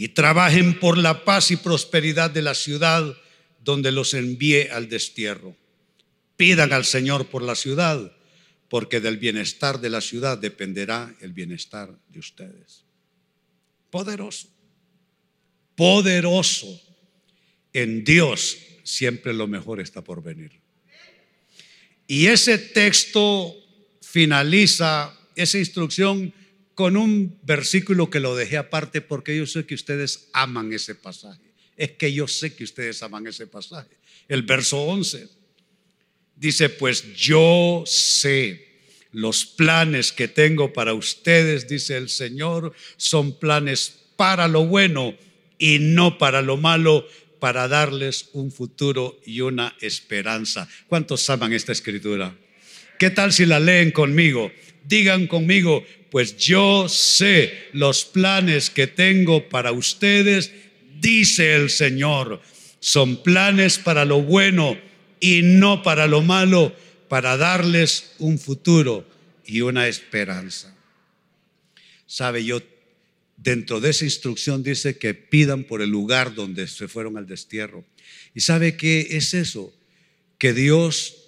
Y 0.02 0.08
trabajen 0.08 0.80
por 0.80 0.98
la 0.98 1.26
paz 1.26 1.52
y 1.52 1.58
prosperidad 1.58 2.32
de 2.32 2.42
la 2.42 2.56
ciudad 2.56 3.16
donde 3.64 3.92
los 3.92 4.16
envíe 4.16 4.68
al 4.72 4.90
destierro. 4.90 5.56
Pidan 6.38 6.74
al 6.74 6.86
Señor 6.86 7.28
por 7.28 7.44
la 7.44 7.54
ciudad, 7.54 8.12
porque 8.68 9.00
del 9.00 9.18
bienestar 9.18 9.80
de 9.80 9.92
la 9.92 10.02
ciudad 10.02 10.40
dependerá 10.40 11.16
el 11.22 11.34
bienestar 11.34 11.96
de 12.10 12.18
ustedes. 12.18 12.84
Poderoso, 13.92 14.48
poderoso. 15.76 16.82
En 17.72 18.04
Dios 18.04 18.58
siempre 18.84 19.36
lo 19.36 19.46
mejor 19.46 19.80
está 19.80 20.04
por 20.04 20.24
venir. 20.24 20.60
Y 22.08 22.26
ese 22.26 22.58
texto 22.58 23.56
finaliza 24.02 25.16
esa 25.36 25.60
instrucción 25.60 26.34
con 26.82 26.98
un 26.98 27.40
versículo 27.44 28.10
que 28.10 28.20
lo 28.20 28.36
dejé 28.36 28.58
aparte 28.58 29.02
porque 29.02 29.38
yo 29.38 29.46
sé 29.46 29.66
que 29.66 29.76
ustedes 29.76 30.30
aman 30.34 30.74
ese 30.74 30.96
pasaje. 30.96 31.54
Es 31.78 31.92
que 31.92 32.12
yo 32.12 32.28
sé 32.28 32.56
que 32.56 32.64
ustedes 32.64 33.02
aman 33.04 33.28
ese 33.28 33.48
pasaje. 33.48 33.98
El 34.28 34.44
verso 34.44 34.82
11 34.82 35.42
Dice, 36.42 36.70
pues 36.70 37.14
yo 37.14 37.84
sé 37.86 38.80
los 39.12 39.46
planes 39.46 40.12
que 40.12 40.28
tengo 40.28 40.74
para 40.74 40.96
ustedes, 40.96 41.68
dice 41.68 41.98
el 41.98 42.10
Señor, 42.10 42.74
son 42.98 43.38
planes 43.38 44.06
para 44.16 44.48
lo 44.48 44.66
bueno 44.66 45.16
y 45.60 45.78
no 45.78 46.18
para 46.18 46.42
lo 46.42 46.58
malo, 46.58 47.08
para 47.40 47.68
darles 47.68 48.30
un 48.34 48.52
futuro 48.52 49.22
y 49.24 49.42
una 49.42 49.76
esperanza. 49.82 50.68
¿Cuántos 50.88 51.30
aman 51.30 51.54
esta 51.54 51.74
escritura? 51.74 52.36
¿Qué 52.98 53.12
tal 53.12 53.34
si 53.34 53.46
la 53.46 53.60
leen 53.60 53.92
conmigo? 53.92 54.52
Digan 54.84 55.28
conmigo, 55.28 55.86
pues 56.12 56.36
yo 56.36 56.90
sé 56.90 57.70
los 57.72 58.04
planes 58.04 58.70
que 58.70 58.86
tengo 58.86 59.48
para 59.48 59.72
ustedes, 59.72 60.52
dice 61.00 61.56
el 61.56 61.70
Señor. 61.70 62.42
Son 62.82 63.24
planes 63.24 63.78
para 63.78 64.04
lo 64.04 64.22
bueno 64.22 64.78
y 65.22 65.42
no 65.42 65.84
para 65.84 66.08
lo 66.08 66.22
malo, 66.22 66.76
para 67.08 67.38
darles 67.38 68.12
un 68.20 68.38
futuro 68.38 69.08
y 69.46 69.62
una 69.62 69.88
esperanza. 69.88 70.76
Sabe, 72.06 72.44
yo 72.44 72.62
dentro 73.38 73.80
de 73.80 73.92
esa 73.92 74.04
instrucción 74.04 74.64
dice 74.64 74.98
que 74.98 75.14
pidan 75.14 75.64
por 75.64 75.82
el 75.82 75.90
lugar 75.90 76.36
donde 76.36 76.68
se 76.68 76.90
fueron 76.90 77.18
al 77.18 77.26
destierro. 77.26 77.86
¿Y 78.36 78.42
sabe 78.42 78.76
qué 78.76 79.08
es 79.12 79.34
eso? 79.34 79.74
Que 80.38 80.52
Dios 80.52 81.21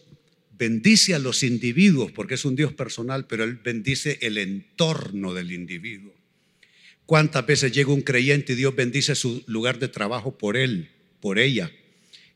bendice 0.63 1.13
a 1.13 1.19
los 1.19 1.43
individuos 1.43 2.13
porque 2.13 2.35
es 2.35 2.45
un 2.45 2.55
Dios 2.55 2.71
personal, 2.71 3.27
pero 3.27 3.43
Él 3.43 3.59
bendice 3.61 4.17
el 4.21 4.37
entorno 4.37 5.33
del 5.33 5.51
individuo. 5.51 6.13
¿Cuántas 7.05 7.45
veces 7.45 7.73
llega 7.73 7.91
un 7.91 8.01
creyente 8.01 8.53
y 8.53 8.55
Dios 8.55 8.73
bendice 8.73 9.13
su 9.15 9.43
lugar 9.45 9.77
de 9.77 9.89
trabajo 9.89 10.37
por 10.37 10.55
él, 10.55 10.89
por 11.19 11.37
ella? 11.37 11.69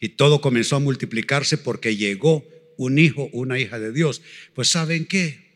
Y 0.01 0.09
todo 0.09 0.41
comenzó 0.41 0.75
a 0.75 0.79
multiplicarse 0.79 1.57
porque 1.57 1.95
llegó 1.95 2.45
un 2.75 2.99
hijo, 2.99 3.29
una 3.31 3.59
hija 3.59 3.79
de 3.79 3.93
Dios. 3.93 4.21
Pues 4.53 4.67
¿saben 4.67 5.05
qué? 5.05 5.47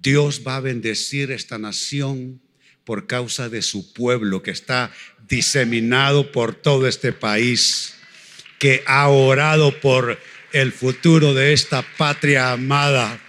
Dios 0.00 0.42
va 0.46 0.56
a 0.56 0.60
bendecir 0.60 1.32
esta 1.32 1.58
nación 1.58 2.40
por 2.84 3.08
causa 3.08 3.48
de 3.48 3.62
su 3.62 3.92
pueblo 3.92 4.44
que 4.44 4.52
está 4.52 4.92
diseminado 5.28 6.30
por 6.30 6.54
todo 6.54 6.86
este 6.86 7.12
país, 7.12 7.94
que 8.60 8.84
ha 8.86 9.08
orado 9.08 9.80
por 9.80 10.20
el 10.52 10.72
futuro 10.72 11.34
de 11.34 11.52
esta 11.52 11.82
patria 11.96 12.52
amada. 12.52 13.20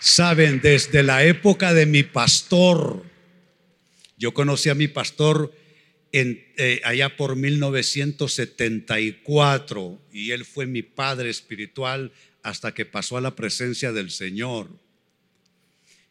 Saben, 0.00 0.60
desde 0.60 1.02
la 1.02 1.24
época 1.24 1.74
de 1.74 1.86
mi 1.86 2.02
pastor, 2.02 3.04
yo 4.16 4.32
conocí 4.32 4.68
a 4.68 4.74
mi 4.74 4.88
pastor 4.88 5.54
en, 6.12 6.44
eh, 6.56 6.80
allá 6.84 7.16
por 7.16 7.36
1974 7.36 10.00
y 10.12 10.32
él 10.32 10.44
fue 10.44 10.66
mi 10.66 10.82
padre 10.82 11.30
espiritual 11.30 12.12
hasta 12.42 12.74
que 12.74 12.84
pasó 12.86 13.16
a 13.16 13.20
la 13.20 13.36
presencia 13.36 13.92
del 13.92 14.10
Señor. 14.10 14.68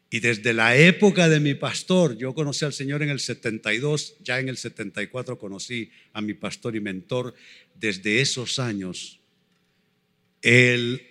Y 0.09 0.21
desde 0.21 0.53
la 0.53 0.77
época 0.77 1.27
de 1.27 1.39
mi 1.41 1.53
pastor, 1.53 2.17
yo 2.17 2.33
conocí 2.33 2.63
al 2.63 2.71
Señor 2.71 3.03
en 3.03 3.09
el 3.09 3.19
72, 3.19 4.15
ya 4.23 4.39
en 4.39 4.47
el 4.47 4.57
74 4.57 5.37
conocí 5.37 5.91
a 6.13 6.21
mi 6.21 6.33
pastor 6.33 6.75
y 6.77 6.79
mentor. 6.79 7.33
Desde 7.75 8.21
esos 8.21 8.57
años, 8.57 9.19
él, 10.41 11.05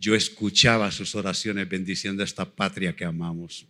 yo 0.00 0.16
escuchaba 0.16 0.90
sus 0.90 1.14
oraciones 1.14 1.68
bendiciendo 1.68 2.24
esta 2.24 2.44
patria 2.44 2.96
que 2.96 3.04
amamos. 3.04 3.66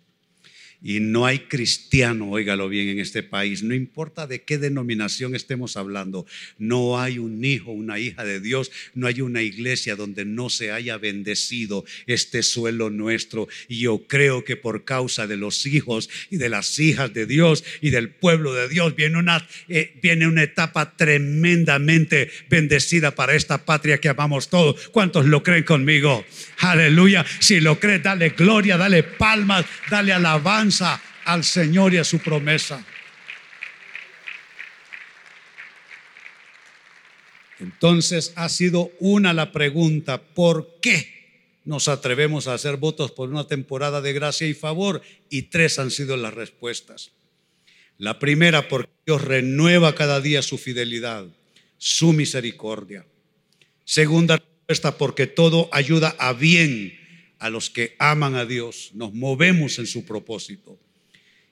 Y 0.82 1.00
no 1.00 1.26
hay 1.26 1.40
cristiano, 1.40 2.30
óigalo 2.30 2.70
bien, 2.70 2.88
en 2.88 3.00
este 3.00 3.22
país, 3.22 3.62
no 3.62 3.74
importa 3.74 4.26
de 4.26 4.42
qué 4.42 4.56
denominación 4.56 5.34
estemos 5.34 5.76
hablando, 5.76 6.26
no 6.58 6.98
hay 6.98 7.18
un 7.18 7.44
hijo, 7.44 7.70
una 7.70 7.98
hija 7.98 8.24
de 8.24 8.40
Dios, 8.40 8.70
no 8.94 9.06
hay 9.06 9.20
una 9.20 9.42
iglesia 9.42 9.94
donde 9.94 10.24
no 10.24 10.48
se 10.48 10.72
haya 10.72 10.96
bendecido 10.96 11.84
este 12.06 12.42
suelo 12.42 12.88
nuestro. 12.88 13.46
Y 13.68 13.80
yo 13.80 14.06
creo 14.06 14.42
que 14.42 14.56
por 14.56 14.84
causa 14.84 15.26
de 15.26 15.36
los 15.36 15.66
hijos 15.66 16.08
y 16.30 16.38
de 16.38 16.48
las 16.48 16.78
hijas 16.78 17.12
de 17.12 17.26
Dios 17.26 17.62
y 17.82 17.90
del 17.90 18.08
pueblo 18.08 18.54
de 18.54 18.68
Dios 18.70 18.96
viene 18.96 19.18
una, 19.18 19.46
eh, 19.68 19.98
viene 20.02 20.26
una 20.26 20.44
etapa 20.44 20.96
tremendamente 20.96 22.30
bendecida 22.48 23.14
para 23.14 23.34
esta 23.34 23.66
patria 23.66 23.98
que 23.98 24.08
amamos 24.08 24.48
todos. 24.48 24.88
¿Cuántos 24.88 25.26
lo 25.26 25.42
creen 25.42 25.64
conmigo? 25.64 26.24
Aleluya. 26.60 27.26
Si 27.38 27.60
lo 27.60 27.78
crees, 27.78 28.02
dale 28.02 28.30
gloria, 28.30 28.78
dale 28.78 29.02
palmas, 29.02 29.66
dale 29.90 30.14
alabanza 30.14 30.69
al 31.24 31.44
Señor 31.44 31.94
y 31.94 31.98
a 31.98 32.04
su 32.04 32.18
promesa. 32.18 32.84
Entonces 37.58 38.32
ha 38.36 38.48
sido 38.48 38.90
una 39.00 39.32
la 39.32 39.52
pregunta, 39.52 40.22
¿por 40.22 40.78
qué 40.80 41.58
nos 41.64 41.88
atrevemos 41.88 42.46
a 42.46 42.54
hacer 42.54 42.76
votos 42.78 43.12
por 43.12 43.28
una 43.28 43.46
temporada 43.46 44.00
de 44.00 44.12
gracia 44.12 44.46
y 44.46 44.54
favor? 44.54 45.02
Y 45.28 45.42
tres 45.42 45.78
han 45.78 45.90
sido 45.90 46.16
las 46.16 46.32
respuestas. 46.32 47.10
La 47.98 48.18
primera, 48.18 48.66
porque 48.68 48.90
Dios 49.04 49.22
renueva 49.22 49.94
cada 49.94 50.22
día 50.22 50.40
su 50.40 50.56
fidelidad, 50.56 51.26
su 51.76 52.14
misericordia. 52.14 53.04
Segunda 53.84 54.38
respuesta, 54.38 54.96
porque 54.96 55.26
todo 55.26 55.68
ayuda 55.70 56.14
a 56.18 56.32
bien 56.32 56.99
a 57.40 57.50
los 57.50 57.70
que 57.70 57.96
aman 57.98 58.36
a 58.36 58.44
Dios, 58.44 58.90
nos 58.94 59.12
movemos 59.12 59.78
en 59.78 59.86
su 59.86 60.04
propósito. 60.04 60.78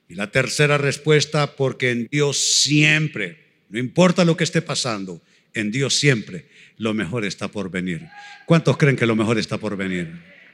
Y 0.09 0.15
la 0.15 0.31
tercera 0.31 0.79
respuesta, 0.79 1.57
porque 1.57 1.91
en 1.91 2.09
Dios 2.11 2.39
siempre, 2.39 3.45
no 3.71 3.79
importa 3.79 4.25
lo 4.25 4.37
que 4.37 4.45
esté 4.45 4.63
pasando, 4.63 5.21
en 5.55 5.73
Dios 5.73 5.99
siempre 5.99 6.47
lo 6.77 6.95
mejor 6.95 7.25
está 7.25 7.49
por 7.49 7.71
venir. 7.71 8.07
¿Cuántos 8.47 8.77
creen 8.77 8.97
que 8.97 9.07
lo 9.07 9.17
mejor 9.17 9.39
está 9.39 9.59
por 9.59 9.77
venir? 9.77 10.13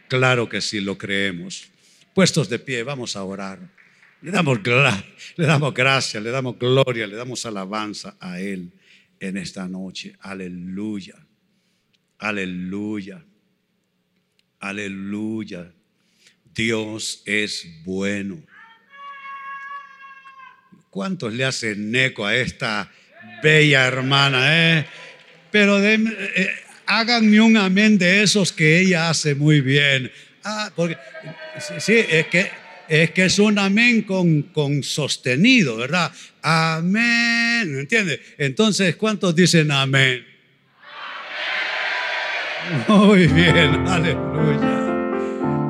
Claro 0.09 0.49
que 0.49 0.61
sí, 0.61 0.81
lo 0.81 0.97
creemos. 0.97 1.69
Puestos 2.15 2.49
de 2.49 2.61
pie, 2.61 2.83
vamos 2.85 3.17
a 3.17 3.25
orar. 3.25 3.59
Le 4.23 4.31
damos, 4.31 4.61
le 5.37 5.47
damos 5.47 5.75
gracias, 5.75 6.23
le 6.23 6.31
damos 6.31 6.59
gloria, 6.59 7.07
le 7.07 7.17
damos 7.17 7.45
alabanza 7.45 8.17
a 8.21 8.41
Él 8.41 8.71
en 9.19 9.37
esta 9.37 9.69
noche. 9.69 10.15
Aleluya. 10.21 11.17
Aleluya. 12.19 13.25
Aleluya. 14.65 15.71
Dios 16.55 17.23
es 17.27 17.67
bueno. 17.85 18.43
¿Cuántos 20.89 21.35
le 21.35 21.45
hacen 21.45 21.95
eco 21.95 22.25
a 22.25 22.35
esta 22.35 22.91
bella 23.43 23.87
hermana? 23.87 24.79
Eh? 24.79 24.87
Pero 25.51 25.85
eh, 25.85 26.01
háganme 26.87 27.43
un 27.43 27.59
amén 27.59 27.99
de 27.99 28.23
esos 28.23 28.55
que 28.55 28.81
ella 28.81 29.11
hace 29.11 29.35
muy 29.35 29.61
bien. 29.61 30.11
Ah, 30.45 30.73
porque 30.75 30.97
sí, 31.79 31.97
es 32.09 32.27
que 32.29 32.51
es 32.89 33.11
que 33.11 33.27
es 33.27 33.39
un 33.39 33.59
amén 33.59 34.01
con, 34.01 34.45
con 34.45 34.83
sostenido, 34.83 35.77
¿verdad? 35.77 36.11
Amén, 36.41 37.81
¿entiendes? 37.81 38.19
Entonces, 38.39 38.97
¿cuántos 38.97 39.37
dicen 39.37 39.71
amén? 39.71 40.34
Muy 42.89 43.27
bien, 43.27 43.87
aleluya. 43.87 44.81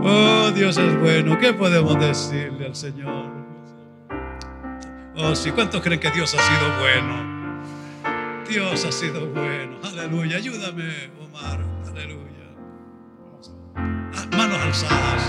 Oh, 0.02 0.50
Dios 0.54 0.76
es 0.76 1.00
bueno. 1.00 1.38
¿Qué 1.38 1.52
podemos 1.52 1.98
decirle 1.98 2.66
al 2.66 2.74
Señor? 2.74 3.32
Oh, 5.16 5.34
sí, 5.34 5.50
¿cuántos 5.50 5.80
creen 5.82 6.00
que 6.00 6.10
Dios 6.10 6.34
ha 6.34 6.42
sido 6.42 6.78
bueno? 6.80 7.62
Dios 8.48 8.84
ha 8.84 8.92
sido 8.92 9.26
bueno. 9.28 9.78
Aleluya. 9.82 10.36
Ayúdame, 10.36 11.10
Omar. 11.20 11.64
Aleluya. 11.88 12.54
Manos 14.36 14.58
alzadas. 14.58 15.22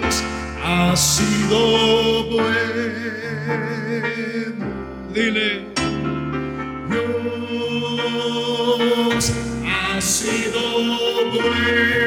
Dios 0.00 0.24
ha 0.62 0.96
sido 0.96 2.30
bueno. 2.30 2.54
Dile. 5.12 5.73
Sido 10.04 10.60
bueno. 11.32 12.03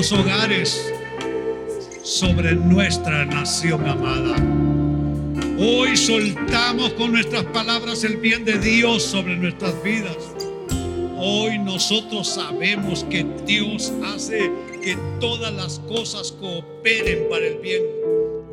Hogares, 0.00 0.90
sobre 2.02 2.54
nuestra 2.54 3.26
nación 3.26 3.86
amada. 3.86 4.36
Hoy 5.58 5.94
soltamos 5.94 6.94
con 6.94 7.12
nuestras 7.12 7.44
palabras 7.44 8.02
el 8.04 8.16
bien 8.16 8.46
de 8.46 8.58
Dios 8.58 9.02
sobre 9.02 9.36
nuestras 9.36 9.74
vidas. 9.82 10.16
Hoy 11.18 11.58
nosotros 11.58 12.28
sabemos 12.28 13.04
que 13.10 13.26
Dios 13.44 13.92
hace 14.02 14.50
que 14.82 14.96
todas 15.20 15.52
las 15.52 15.80
cosas 15.80 16.32
cooperen 16.32 17.28
para 17.28 17.46
el 17.46 17.58
bien 17.58 17.82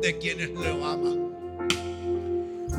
de 0.02 0.18
quienes 0.18 0.50
lo 0.50 0.84
aman. 0.84 1.32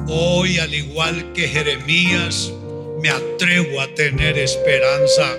Hoy, 0.07 0.59
al 0.59 0.75
igual 0.75 1.33
que 1.33 1.47
Jeremías, 1.47 2.53
me 3.01 3.09
atrevo 3.09 3.81
a 3.81 3.87
tener 3.95 4.37
esperanza 4.37 5.35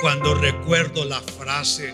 cuando 0.00 0.34
recuerdo 0.34 1.04
la 1.04 1.20
frase, 1.20 1.92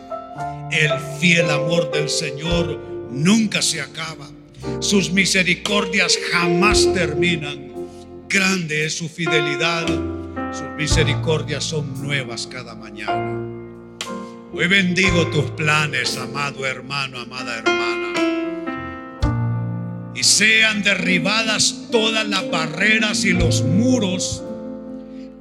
el 0.72 0.92
fiel 1.20 1.50
amor 1.50 1.90
del 1.92 2.08
Señor 2.08 2.78
nunca 3.10 3.62
se 3.62 3.80
acaba, 3.80 4.28
sus 4.80 5.10
misericordias 5.12 6.18
jamás 6.32 6.92
terminan, 6.92 7.72
grande 8.28 8.84
es 8.86 8.96
su 8.96 9.08
fidelidad, 9.08 9.86
sus 10.52 10.68
misericordias 10.76 11.64
son 11.64 12.02
nuevas 12.02 12.46
cada 12.46 12.74
mañana. 12.74 13.56
Hoy 14.52 14.68
bendigo 14.68 15.26
tus 15.28 15.50
planes, 15.50 16.16
amado 16.16 16.64
hermano, 16.64 17.18
amada 17.20 17.58
hermana. 17.58 18.12
Y 20.14 20.24
sean 20.24 20.82
derribadas 20.82 21.88
todas 21.92 22.26
las 22.26 22.50
barreras 22.50 23.24
y 23.26 23.32
los 23.32 23.62
muros 23.62 24.42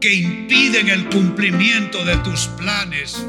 que 0.02 0.14
impiden 0.14 0.90
el 0.90 1.08
cumplimiento 1.10 2.04
de 2.04 2.18
tus 2.18 2.48
planes, 2.58 3.26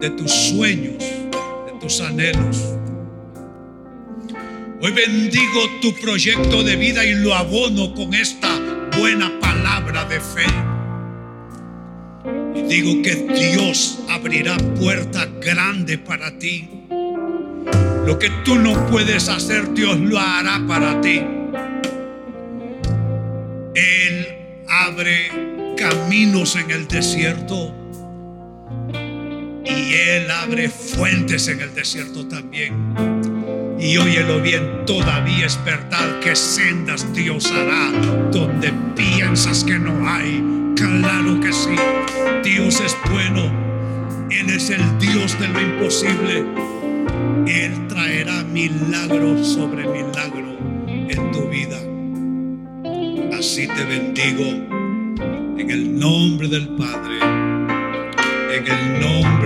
de 0.00 0.10
tus 0.10 0.32
sueños, 0.32 0.96
de 0.98 1.78
tus 1.78 2.00
anhelos. 2.00 2.74
Hoy 4.80 4.92
bendigo 4.92 5.60
tu 5.82 5.94
proyecto 5.96 6.62
de 6.62 6.74
vida 6.76 7.04
y 7.04 7.14
lo 7.16 7.34
abono 7.34 7.94
con 7.94 8.14
esta 8.14 8.48
buena 8.96 9.30
palabra 9.40 10.06
de 10.06 10.20
fe. 10.20 10.46
Y 12.54 12.62
digo 12.62 13.02
que 13.02 13.14
Dios 13.14 13.98
abrirá 14.08 14.56
puerta 14.78 15.26
grande 15.38 15.98
para 15.98 16.38
ti. 16.38 16.70
Lo 18.06 18.18
que 18.18 18.30
tú 18.44 18.54
no 18.56 18.86
puedes 18.86 19.28
hacer, 19.28 19.74
Dios 19.74 20.00
lo 20.00 20.18
hará 20.18 20.64
para 20.66 20.98
ti. 21.02 21.20
Él 23.74 24.26
abre 24.66 25.76
caminos 25.76 26.56
en 26.56 26.70
el 26.70 26.88
desierto 26.88 27.79
Él 29.92 30.30
abre 30.30 30.68
fuentes 30.68 31.48
en 31.48 31.60
el 31.60 31.74
desierto 31.74 32.26
también. 32.26 32.74
Y 33.80 33.96
óyelo 33.96 34.40
bien, 34.42 34.84
todavía 34.86 35.46
es 35.46 35.58
verdad 35.64 36.20
que 36.20 36.36
sendas 36.36 37.12
Dios 37.14 37.50
hará 37.50 37.90
donde 38.30 38.72
piensas 38.94 39.64
que 39.64 39.78
no 39.78 40.08
hay. 40.08 40.44
Claro 40.76 41.40
que 41.40 41.52
sí, 41.52 41.76
Dios 42.44 42.80
es 42.80 42.96
bueno. 43.10 43.50
Él 44.30 44.50
es 44.50 44.70
el 44.70 44.98
Dios 44.98 45.38
de 45.40 45.48
lo 45.48 45.60
imposible. 45.60 46.44
Él 47.46 47.88
traerá 47.88 48.44
milagro 48.44 49.42
sobre 49.42 49.88
milagro 49.88 50.56
en 50.86 51.32
tu 51.32 51.48
vida. 51.48 51.78
Así 53.36 53.66
te 53.66 53.84
bendigo 53.84 54.44
en 55.58 55.70
el 55.70 55.98
nombre 55.98 56.48
del 56.48 56.68
Padre, 56.76 57.18
en 58.54 58.66
el 58.66 59.00
nombre 59.00 59.39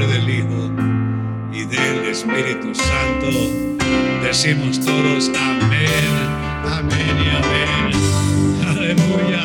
del 1.77 2.05
Espíritu 2.07 2.75
Santo. 2.75 3.27
Decimos 4.23 4.81
todos 4.81 5.31
amén, 5.39 5.89
amén 6.65 7.17
y 7.19 7.29
amén. 7.29 8.69
Aleluya. 8.69 9.45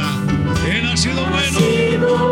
Él 0.71 0.85
ha 0.85 0.97
sido 0.97 1.25
bueno. 1.25 2.28